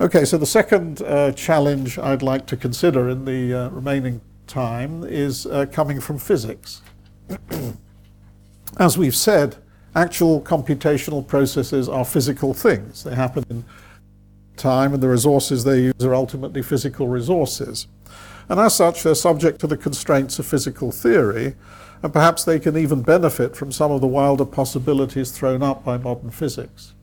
[0.00, 5.02] Okay, so the second uh, challenge I'd like to consider in the uh, remaining time
[5.02, 6.82] is uh, coming from physics.
[8.78, 9.56] As we've said,
[9.96, 13.02] actual computational processes are physical things.
[13.02, 13.64] They happen in
[14.56, 17.88] time, and the resources they use are ultimately physical resources.
[18.48, 21.56] And as such, they're subject to the constraints of physical theory,
[22.04, 25.98] and perhaps they can even benefit from some of the wilder possibilities thrown up by
[25.98, 26.94] modern physics.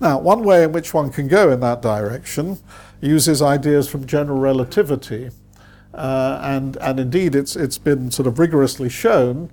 [0.00, 2.58] Now, one way in which one can go in that direction
[3.00, 5.30] uses ideas from general relativity,
[5.92, 9.50] uh, and, and indeed it's, it's been sort of rigorously shown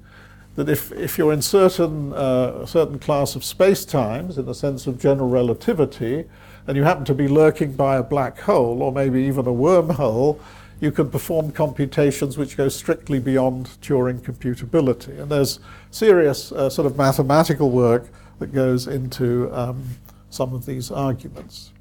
[0.56, 4.88] that if, if you're in certain, uh, a certain class of space-times, in the sense
[4.88, 6.26] of general relativity,
[6.68, 10.40] and you happen to be lurking by a black hole, or maybe even a wormhole,
[10.80, 15.20] you can perform computations which go strictly beyond Turing computability.
[15.20, 15.60] And there's
[15.92, 19.84] serious uh, sort of mathematical work that goes into um,
[20.32, 21.72] some of these arguments.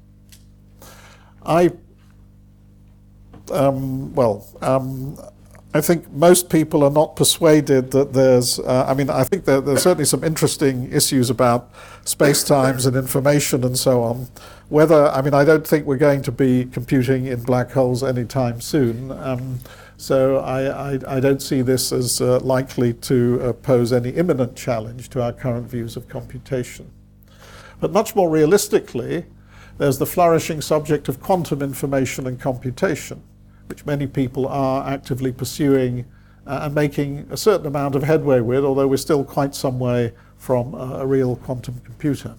[1.43, 1.71] I,
[3.51, 5.17] um, well, um,
[5.73, 9.61] I think most people are not persuaded that there's, uh, I mean, I think there,
[9.61, 11.71] there's certainly some interesting issues about
[12.03, 14.27] space times and information and so on.
[14.67, 18.59] Whether, I mean, I don't think we're going to be computing in black holes anytime
[18.59, 19.11] soon.
[19.11, 19.59] Um,
[19.95, 24.55] so I, I, I, don't see this as uh, likely to uh, pose any imminent
[24.55, 26.91] challenge to our current views of computation.
[27.81, 29.25] But much more realistically,
[29.77, 33.23] there's the flourishing subject of quantum information and computation
[33.71, 36.05] which many people are actively pursuing
[36.45, 40.11] uh, and making a certain amount of headway with, although we're still quite some way
[40.37, 42.35] from a real quantum computer.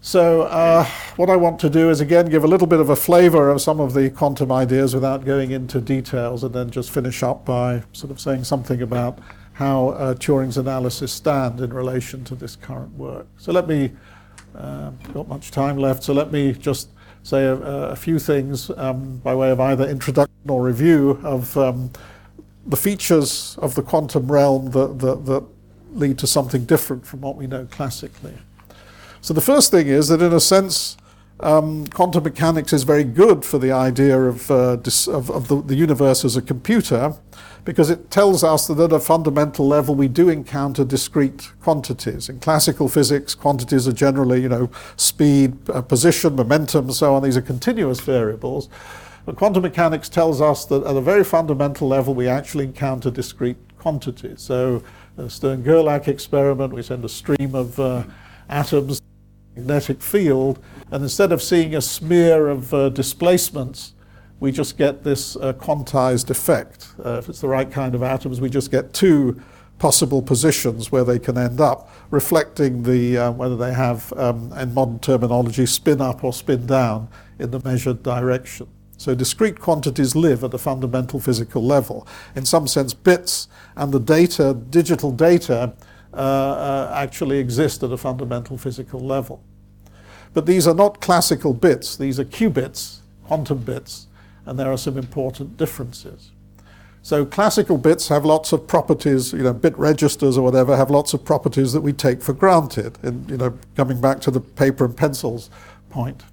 [0.00, 0.84] So uh,
[1.16, 3.60] what I want to do is again give a little bit of a flavor of
[3.60, 7.82] some of the quantum ideas without going into details and then just finish up by
[7.92, 9.18] sort of saying something about
[9.56, 13.26] how uh, Turing's analysis stand in relation to this current work.
[13.38, 13.90] So let me,
[14.54, 16.90] uh, got much time left, so let me just
[17.22, 21.90] say a, a few things um, by way of either introduction or review of um,
[22.66, 25.44] the features of the quantum realm that, that, that
[25.92, 28.34] lead to something different from what we know classically.
[29.22, 30.98] So the first thing is that in a sense,
[31.40, 35.62] um, quantum mechanics is very good for the idea of, uh, dis- of, of the,
[35.62, 37.14] the, universe as a computer
[37.66, 42.28] because it tells us that at a fundamental level we do encounter discrete quantities.
[42.28, 47.24] In classical physics, quantities are generally, you know, speed, uh, position, momentum, and so on.
[47.24, 48.68] These are continuous variables.
[49.24, 53.56] But quantum mechanics tells us that at a very fundamental level we actually encounter discrete
[53.78, 54.40] quantities.
[54.40, 54.84] So
[55.16, 58.04] the Stern-Gerlach experiment, we send a stream of uh,
[58.48, 59.02] atoms
[59.56, 60.62] magnetic field,
[60.92, 63.94] and instead of seeing a smear of uh, displacements,
[64.40, 66.88] we just get this uh, quantized effect.
[67.04, 69.40] Uh, if it's the right kind of atoms, we just get two
[69.78, 74.72] possible positions where they can end up, reflecting the uh, whether they have, um, in
[74.72, 77.08] modern terminology, spin up or spin down
[77.38, 78.68] in the measured direction.
[78.98, 82.06] So discrete quantities live at the fundamental physical level.
[82.34, 85.74] In some sense, bits and the data, digital data,
[86.14, 89.42] uh, uh, actually exist at a fundamental physical level.
[90.32, 94.06] But these are not classical bits, these are qubits, quantum bits,
[94.46, 96.30] and there are some important differences.
[97.02, 101.14] So classical bits have lots of properties, you know, bit registers or whatever have lots
[101.14, 102.98] of properties that we take for granted.
[103.02, 105.48] And, you know, coming back to the paper and pencils
[105.88, 106.24] point.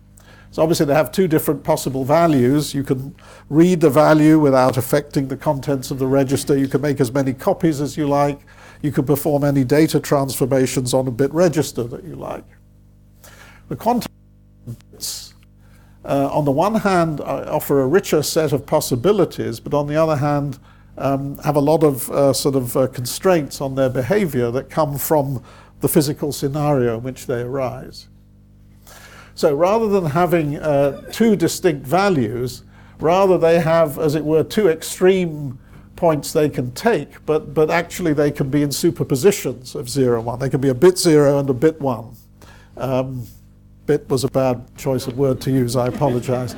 [0.50, 2.74] So obviously they have two different possible values.
[2.74, 3.16] You can
[3.50, 6.58] read the value without affecting the contents of the register.
[6.58, 8.40] You can make as many copies as you like.
[8.82, 12.46] You can perform any data transformations on a bit register that you like.
[13.70, 14.12] The quantum
[14.92, 15.23] bits
[16.06, 20.18] uh, on the one hand, offer a richer set of possibilities, but on the other
[20.18, 20.60] hand,
[20.98, 24.98] um, have a lot of uh, sort of uh, constraints on their behavior that come
[24.98, 25.44] from
[25.82, 28.08] the physical scenario in which they arise.
[29.36, 32.64] So rather than having uh, two distinct values,
[33.00, 35.58] rather they have, as it were, two extreme
[35.96, 40.40] points they can take, but, but actually they can be in superpositions of 0 1.
[40.40, 42.16] They can be a bit 0 and a bit 1.
[42.78, 43.28] Um,
[43.86, 46.56] bit was a bad choice of word to use, I apologize.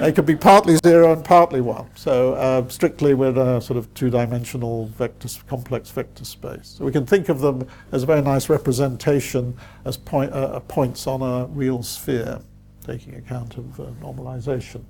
[0.00, 3.92] They could be partly zero and partly one, so uh, strictly with a sort of
[3.94, 6.74] two-dimensional vector, complex vector space.
[6.78, 10.60] So we can think of them as a very nice representation as point, uh, uh
[10.60, 12.40] points on a real sphere,
[12.84, 14.84] taking account of uh, normalization.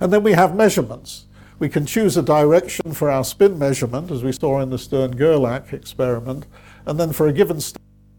[0.00, 1.26] And then we have measurements.
[1.58, 5.72] We can choose a direction for our spin measurement, as we saw in the Stern-Gerlach
[5.72, 6.46] experiment,
[6.84, 7.58] and then for a given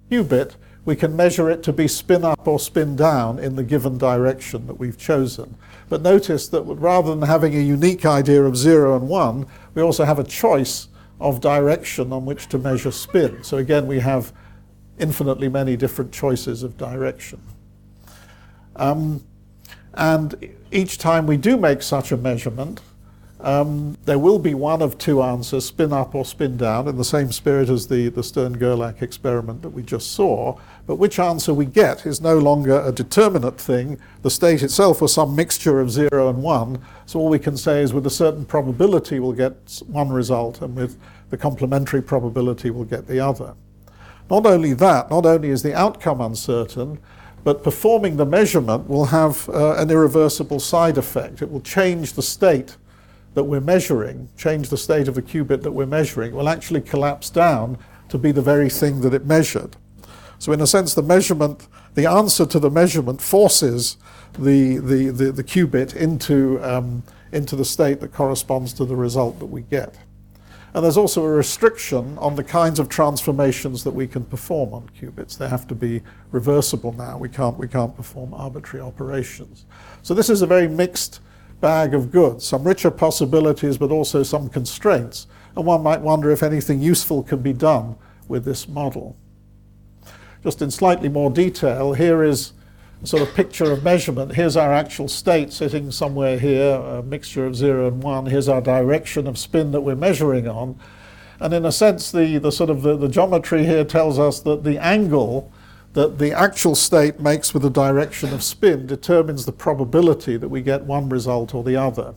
[0.09, 0.55] qubit,
[0.85, 4.67] we can measure it to be spin up or spin down in the given direction
[4.67, 5.55] that we've chosen.
[5.89, 10.03] But notice that rather than having a unique idea of 0 and 1, we also
[10.03, 13.43] have a choice of direction on which to measure spin.
[13.43, 14.33] So again, we have
[14.99, 17.41] infinitely many different choices of direction.
[18.75, 19.23] Um,
[19.93, 22.81] and each time we do make such a measurement,
[23.43, 27.03] um, there will be one of two answers, spin up or spin down, in the
[27.03, 30.57] same spirit as the, the Stern-Gerlach experiment that we just saw.
[30.87, 33.99] But which answer we get is no longer a determinate thing.
[34.21, 36.81] The state itself was some mixture of 0 and 1.
[37.05, 40.75] So all we can say is with a certain probability we'll get one result, and
[40.75, 40.97] with
[41.29, 43.55] the complementary probability we'll get the other.
[44.29, 46.97] Not only that, not only is the outcome uncertain,
[47.43, 51.41] but performing the measurement will have uh, an irreversible side effect.
[51.41, 52.77] It will change the state
[53.33, 57.29] that we're measuring, change the state of the qubit that we're measuring, will actually collapse
[57.29, 57.77] down
[58.09, 59.75] to be the very thing that it measured.
[60.39, 63.97] So in a sense, the measurement, the answer to the measurement forces
[64.33, 69.39] the, the, the, the qubit into, um, into the state that corresponds to the result
[69.39, 69.95] that we get.
[70.73, 74.89] And there's also a restriction on the kinds of transformations that we can perform on
[74.99, 75.37] qubits.
[75.37, 77.17] They have to be reversible now.
[77.19, 79.65] We can't, we can't perform arbitrary operations.
[80.01, 81.19] So this is a very mixed
[81.63, 85.27] bag of goods, some richer possibilities, but also some constraints.
[85.55, 87.95] And one might wonder if anything useful can be done
[88.27, 89.15] with this model.
[90.43, 92.51] Just in slightly more detail, here is
[93.01, 94.35] a sort of picture of measurement.
[94.35, 98.25] Here's our actual state sitting somewhere here, a mixture of zero and one.
[98.25, 100.77] Here's our direction of spin that we're measuring on.
[101.39, 104.65] And in a sense, the, the sort of the, the geometry here tells us that
[104.65, 105.49] the angle
[105.93, 110.61] that the actual state makes with the direction of spin determines the probability that we
[110.61, 112.15] get one result or the other.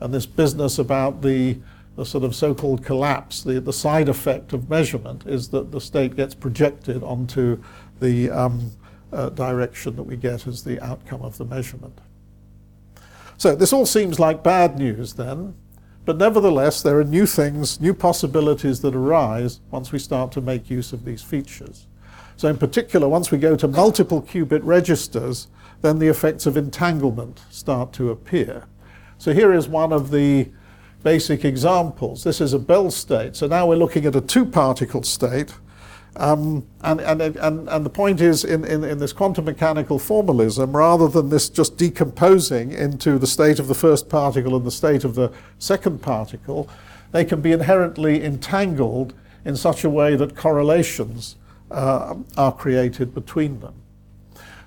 [0.00, 1.58] And this business about the,
[1.96, 6.16] the sort of so-called collapse, the, the side effect of measurement is that the state
[6.16, 7.62] gets projected onto
[8.00, 8.70] the um,
[9.12, 12.00] uh, direction that we get as the outcome of the measurement.
[13.36, 15.54] So this all seems like bad news then,
[16.06, 20.70] but nevertheless there are new things, new possibilities that arise once we start to make
[20.70, 21.86] use of these features.
[22.38, 25.48] So in particular, once we go to multiple qubit registers,
[25.82, 28.68] then the effects of entanglement start to appear.
[29.18, 30.48] So here is one of the
[31.02, 32.22] basic examples.
[32.22, 33.34] This is a Bell state.
[33.34, 35.52] So now we're looking at a two-particle state.
[36.14, 40.76] Um, and, and, and, and the point is, in, in, in this quantum mechanical formalism,
[40.76, 45.02] rather than this just decomposing into the state of the first particle and the state
[45.02, 46.70] of the second particle,
[47.10, 49.12] they can be inherently entangled
[49.44, 51.34] in such a way that correlations
[51.70, 53.74] uh, are created between them.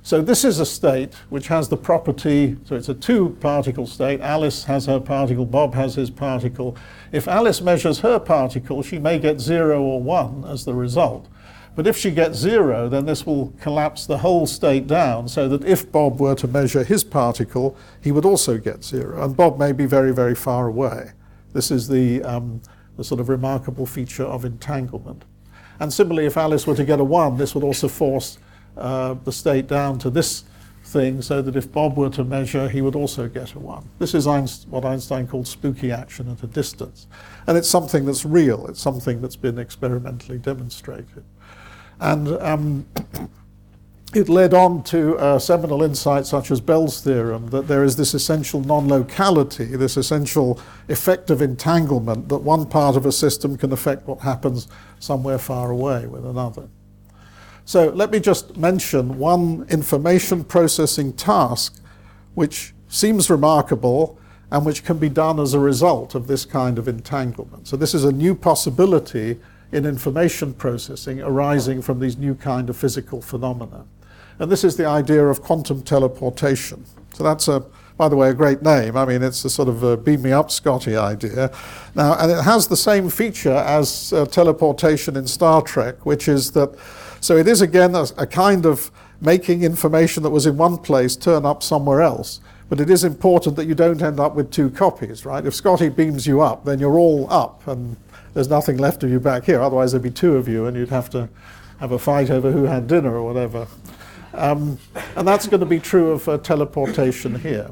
[0.04, 4.20] So this is a state which has the property, so it's a two particle state.
[4.20, 6.76] Alice has her particle, Bob has his particle.
[7.12, 11.28] If Alice measures her particle, she may get zero or one as the result.
[11.76, 15.64] But if she gets zero, then this will collapse the whole state down so that
[15.64, 19.24] if Bob were to measure his particle, he would also get zero.
[19.24, 21.12] And Bob may be very, very far away.
[21.54, 22.62] This is the, um,
[22.98, 25.24] the sort of remarkable feature of entanglement.
[25.82, 28.38] And similarly, if Alice were to get a one, this would also force
[28.78, 30.44] uh, the state down to this
[30.84, 33.90] thing so that if Bob were to measure, he would also get a one.
[33.98, 34.28] This is
[34.68, 37.08] what Einstein called spooky action at a distance.
[37.48, 41.24] And it's something that's real, it's something that's been experimentally demonstrated.
[42.00, 42.86] And um,
[44.14, 48.14] it led on to uh, seminal insights such as Bell's theorem that there is this
[48.14, 50.60] essential non locality, this essential
[50.90, 54.68] effect of entanglement, that one part of a system can affect what happens
[55.00, 56.68] somewhere far away with another.
[57.64, 61.82] So let me just mention one information processing task
[62.34, 64.20] which seems remarkable
[64.52, 67.68] and which can be done as a result of this kind of entanglement.
[67.68, 69.40] So this is a new possibility
[69.72, 73.86] in information processing arising from these new kind of physical phenomena.
[74.42, 76.84] And this is the idea of quantum teleportation.
[77.14, 77.64] So that's a,
[77.96, 78.98] by the way, a great name.
[78.98, 81.52] I mean, it's a sort of a beam me up Scotty idea.
[81.94, 86.54] Now, and it has the same feature as uh, teleportation in Star Trek, which is
[86.54, 86.76] that,
[87.20, 88.90] so it is again a, a kind of
[89.22, 92.42] making information that was in one place turn up somewhere else.
[92.68, 95.46] But it is important that you don't end up with two copies, right?
[95.46, 97.96] If Scotty beams you up, then you're all up and
[98.34, 99.62] there's nothing left of you back here.
[99.62, 101.30] Otherwise, there'd be two of you, and you'd have to
[101.80, 103.68] have a fight over who had dinner or whatever.
[104.34, 104.78] Um,
[105.16, 107.72] and that's going to be true of uh, teleportation here.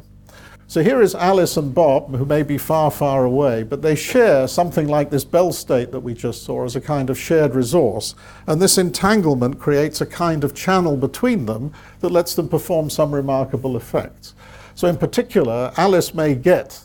[0.69, 4.47] So here is Alice and Bob, who may be far, far away, but they share
[4.47, 8.13] something like this Bell state that we just saw as a kind of shared resource.
[8.45, 13.15] And this entanglement creates a kind of channel between them that lets them perform some
[13.15, 14.35] remarkable effects.
[14.75, 16.79] So, in particular, Alice may get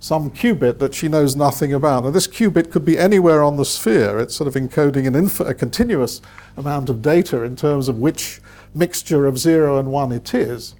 [0.00, 2.02] some qubit that she knows nothing about.
[2.02, 4.18] Now, this qubit could be anywhere on the sphere.
[4.18, 6.20] It's sort of encoding inf- a continuous
[6.56, 8.40] amount of data in terms of which
[8.78, 10.74] mixture of zero and one it is.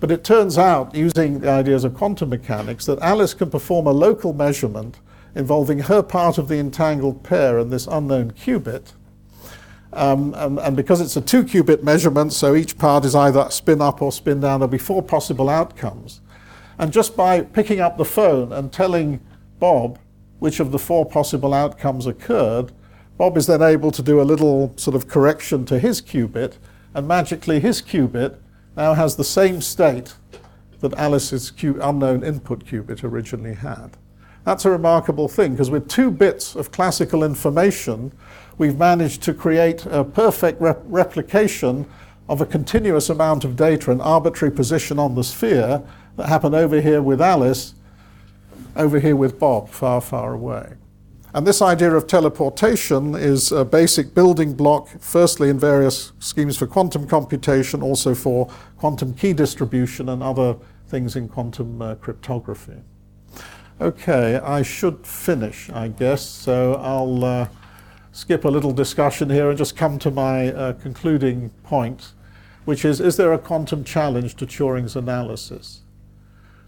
[0.00, 3.92] But it turns out, using the ideas of quantum mechanics, that Alice can perform a
[3.92, 4.98] local measurement
[5.34, 8.94] involving her part of the entangled pair and this unknown qubit.
[9.92, 13.82] Um, and, and, because it's a two qubit measurement, so each part is either spin
[13.82, 16.20] up or spin down, there'll be four possible outcomes.
[16.78, 19.20] And just by picking up the phone and telling
[19.58, 19.98] Bob
[20.38, 22.72] which of the four possible outcomes occurred,
[23.18, 26.56] Bob is then able to do a little sort of correction to his qubit,
[26.94, 28.36] and magically his qubit
[28.76, 30.14] now has the same state
[30.80, 33.96] that Alice's unknown input qubit originally had.
[34.44, 38.12] That's a remarkable thing because with two bits of classical information,
[38.58, 41.86] we've managed to create a perfect rep- replication
[42.28, 45.82] of a continuous amount of data, an arbitrary position on the sphere,
[46.16, 47.74] that happened over here with Alice,
[48.76, 50.74] over here with Bob, far, far away.
[51.32, 56.66] And this idea of teleportation is a basic building block, firstly, in various schemes for
[56.66, 60.56] quantum computation, also for quantum key distribution and other
[60.88, 62.82] things in quantum uh, cryptography.
[63.80, 67.48] Okay, I should finish, I guess, so I'll uh,
[68.10, 72.12] skip a little discussion here and just come to my uh, concluding point,
[72.64, 75.82] which is Is there a quantum challenge to Turing's analysis?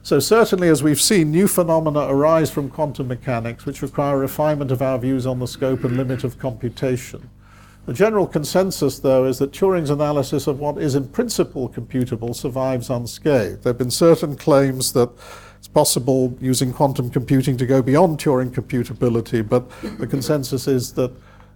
[0.04, 4.82] So certainly, as we've seen, new phenomena arise from quantum mechanics which require refinement of
[4.82, 7.30] our views on the scope and limit of computation.
[7.86, 12.90] The general consensus, though, is that Turing's analysis of what is in principle computable survives
[12.90, 13.62] unscathed.
[13.62, 15.10] There have been certain claims that
[15.58, 21.12] it's possible using quantum computing to go beyond Turing computability, but the consensus is that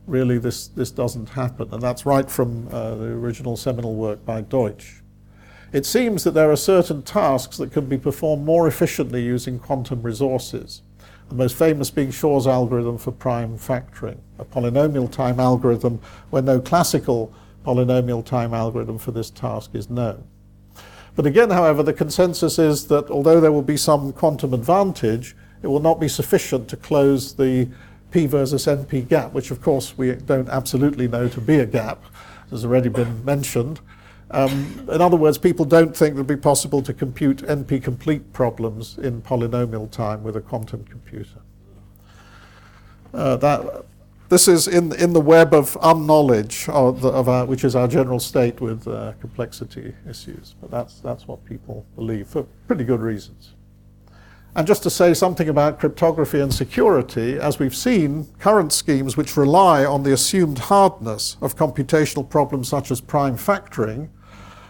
[0.07, 4.41] really this, this doesn't happen, and that's right from uh, the original seminal work by
[4.41, 5.03] Deutsch.
[5.73, 10.03] It seems that there are certain tasks that can be performed more efficiently using quantum
[10.03, 10.83] resources.
[11.29, 16.01] The most famous being Shor's algorithm for prime factoring, a polynomial time algorithm
[16.31, 17.33] where no classical
[17.65, 20.25] polynomial time algorithm for this task is known.
[21.17, 25.67] But again, however, the consensus is that although there will be some quantum advantage, it
[25.67, 27.69] will not be sufficient to close the
[28.13, 32.05] P versus NP gap, which of course we don't absolutely know to be a gap,
[32.53, 33.81] as already been mentioned.
[34.31, 38.33] Um, in other words, people don't think it would be possible to compute NP complete
[38.33, 41.41] problems in polynomial time with a quantum computer.
[43.15, 43.85] Uh, that,
[44.29, 47.87] this is in, in the web of unknowledge, of, the, of our, which is our
[47.87, 50.57] general state with uh, complexity issues.
[50.61, 53.55] But that's, that's what people believe for pretty good reasons.
[54.57, 59.37] And just to say something about cryptography and security, as we've seen, current schemes which
[59.37, 64.09] rely on the assumed hardness of computational problems such as prime factoring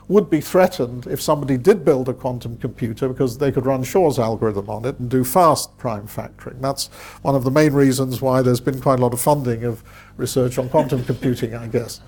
[0.09, 4.19] would be threatened if somebody did build a quantum computer because they could run Shor's
[4.19, 6.61] algorithm on it and do fast prime factoring.
[6.61, 6.87] That's
[7.23, 9.83] one of the main reasons why there's been quite a lot of funding of
[10.17, 12.01] research on quantum computing, I guess.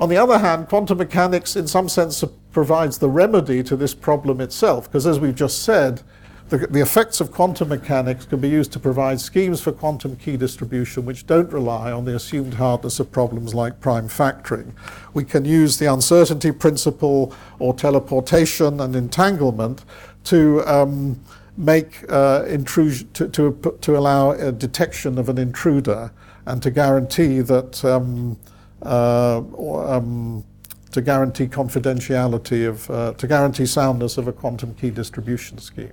[0.00, 4.40] On the other hand, quantum mechanics, in some sense, provides the remedy to this problem
[4.40, 6.02] itself, because as we've just said,
[6.48, 10.36] the, the, effects of quantum mechanics can be used to provide schemes for quantum key
[10.36, 14.72] distribution which don't rely on the assumed hardness of problems like prime factoring.
[15.14, 19.84] We can use the uncertainty principle or teleportation and entanglement
[20.24, 21.20] to um,
[21.56, 26.12] make uh, intrusion to, to, to, allow a detection of an intruder
[26.46, 28.38] and to guarantee that um,
[28.82, 30.44] uh, um,
[30.90, 35.92] to guarantee confidentiality of uh, to guarantee soundness of a quantum key distribution scheme.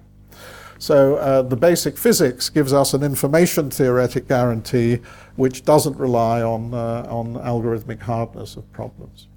[0.82, 4.98] So uh, the basic physics gives us an information theoretic guarantee
[5.36, 9.28] which doesn't rely on, uh, on algorithmic hardness of problems.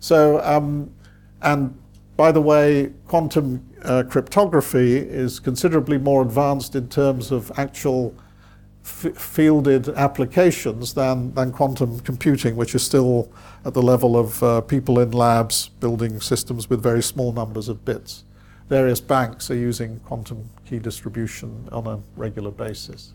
[0.00, 0.90] So, um,
[1.42, 1.78] and
[2.16, 8.12] by the way, quantum uh, cryptography is considerably more advanced in terms of actual
[8.82, 13.30] fielded applications than, than quantum computing, which is still
[13.64, 17.84] at the level of uh, people in labs building systems with very small numbers of
[17.84, 18.24] bits
[18.68, 23.12] various banks are using quantum key distribution on a regular basis.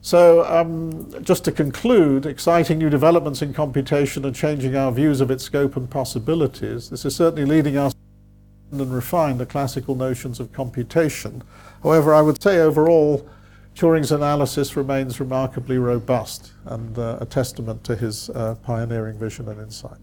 [0.00, 5.30] So, um, just to conclude, exciting new developments in computation are changing our views of
[5.30, 6.90] its scope and possibilities.
[6.90, 7.98] This is certainly leading us to
[8.82, 11.42] and refine the classical notions of computation.
[11.82, 13.26] However, I would say overall,
[13.74, 19.60] Turing's analysis remains remarkably robust and uh, a testament to his uh, pioneering vision and
[19.60, 19.98] insight.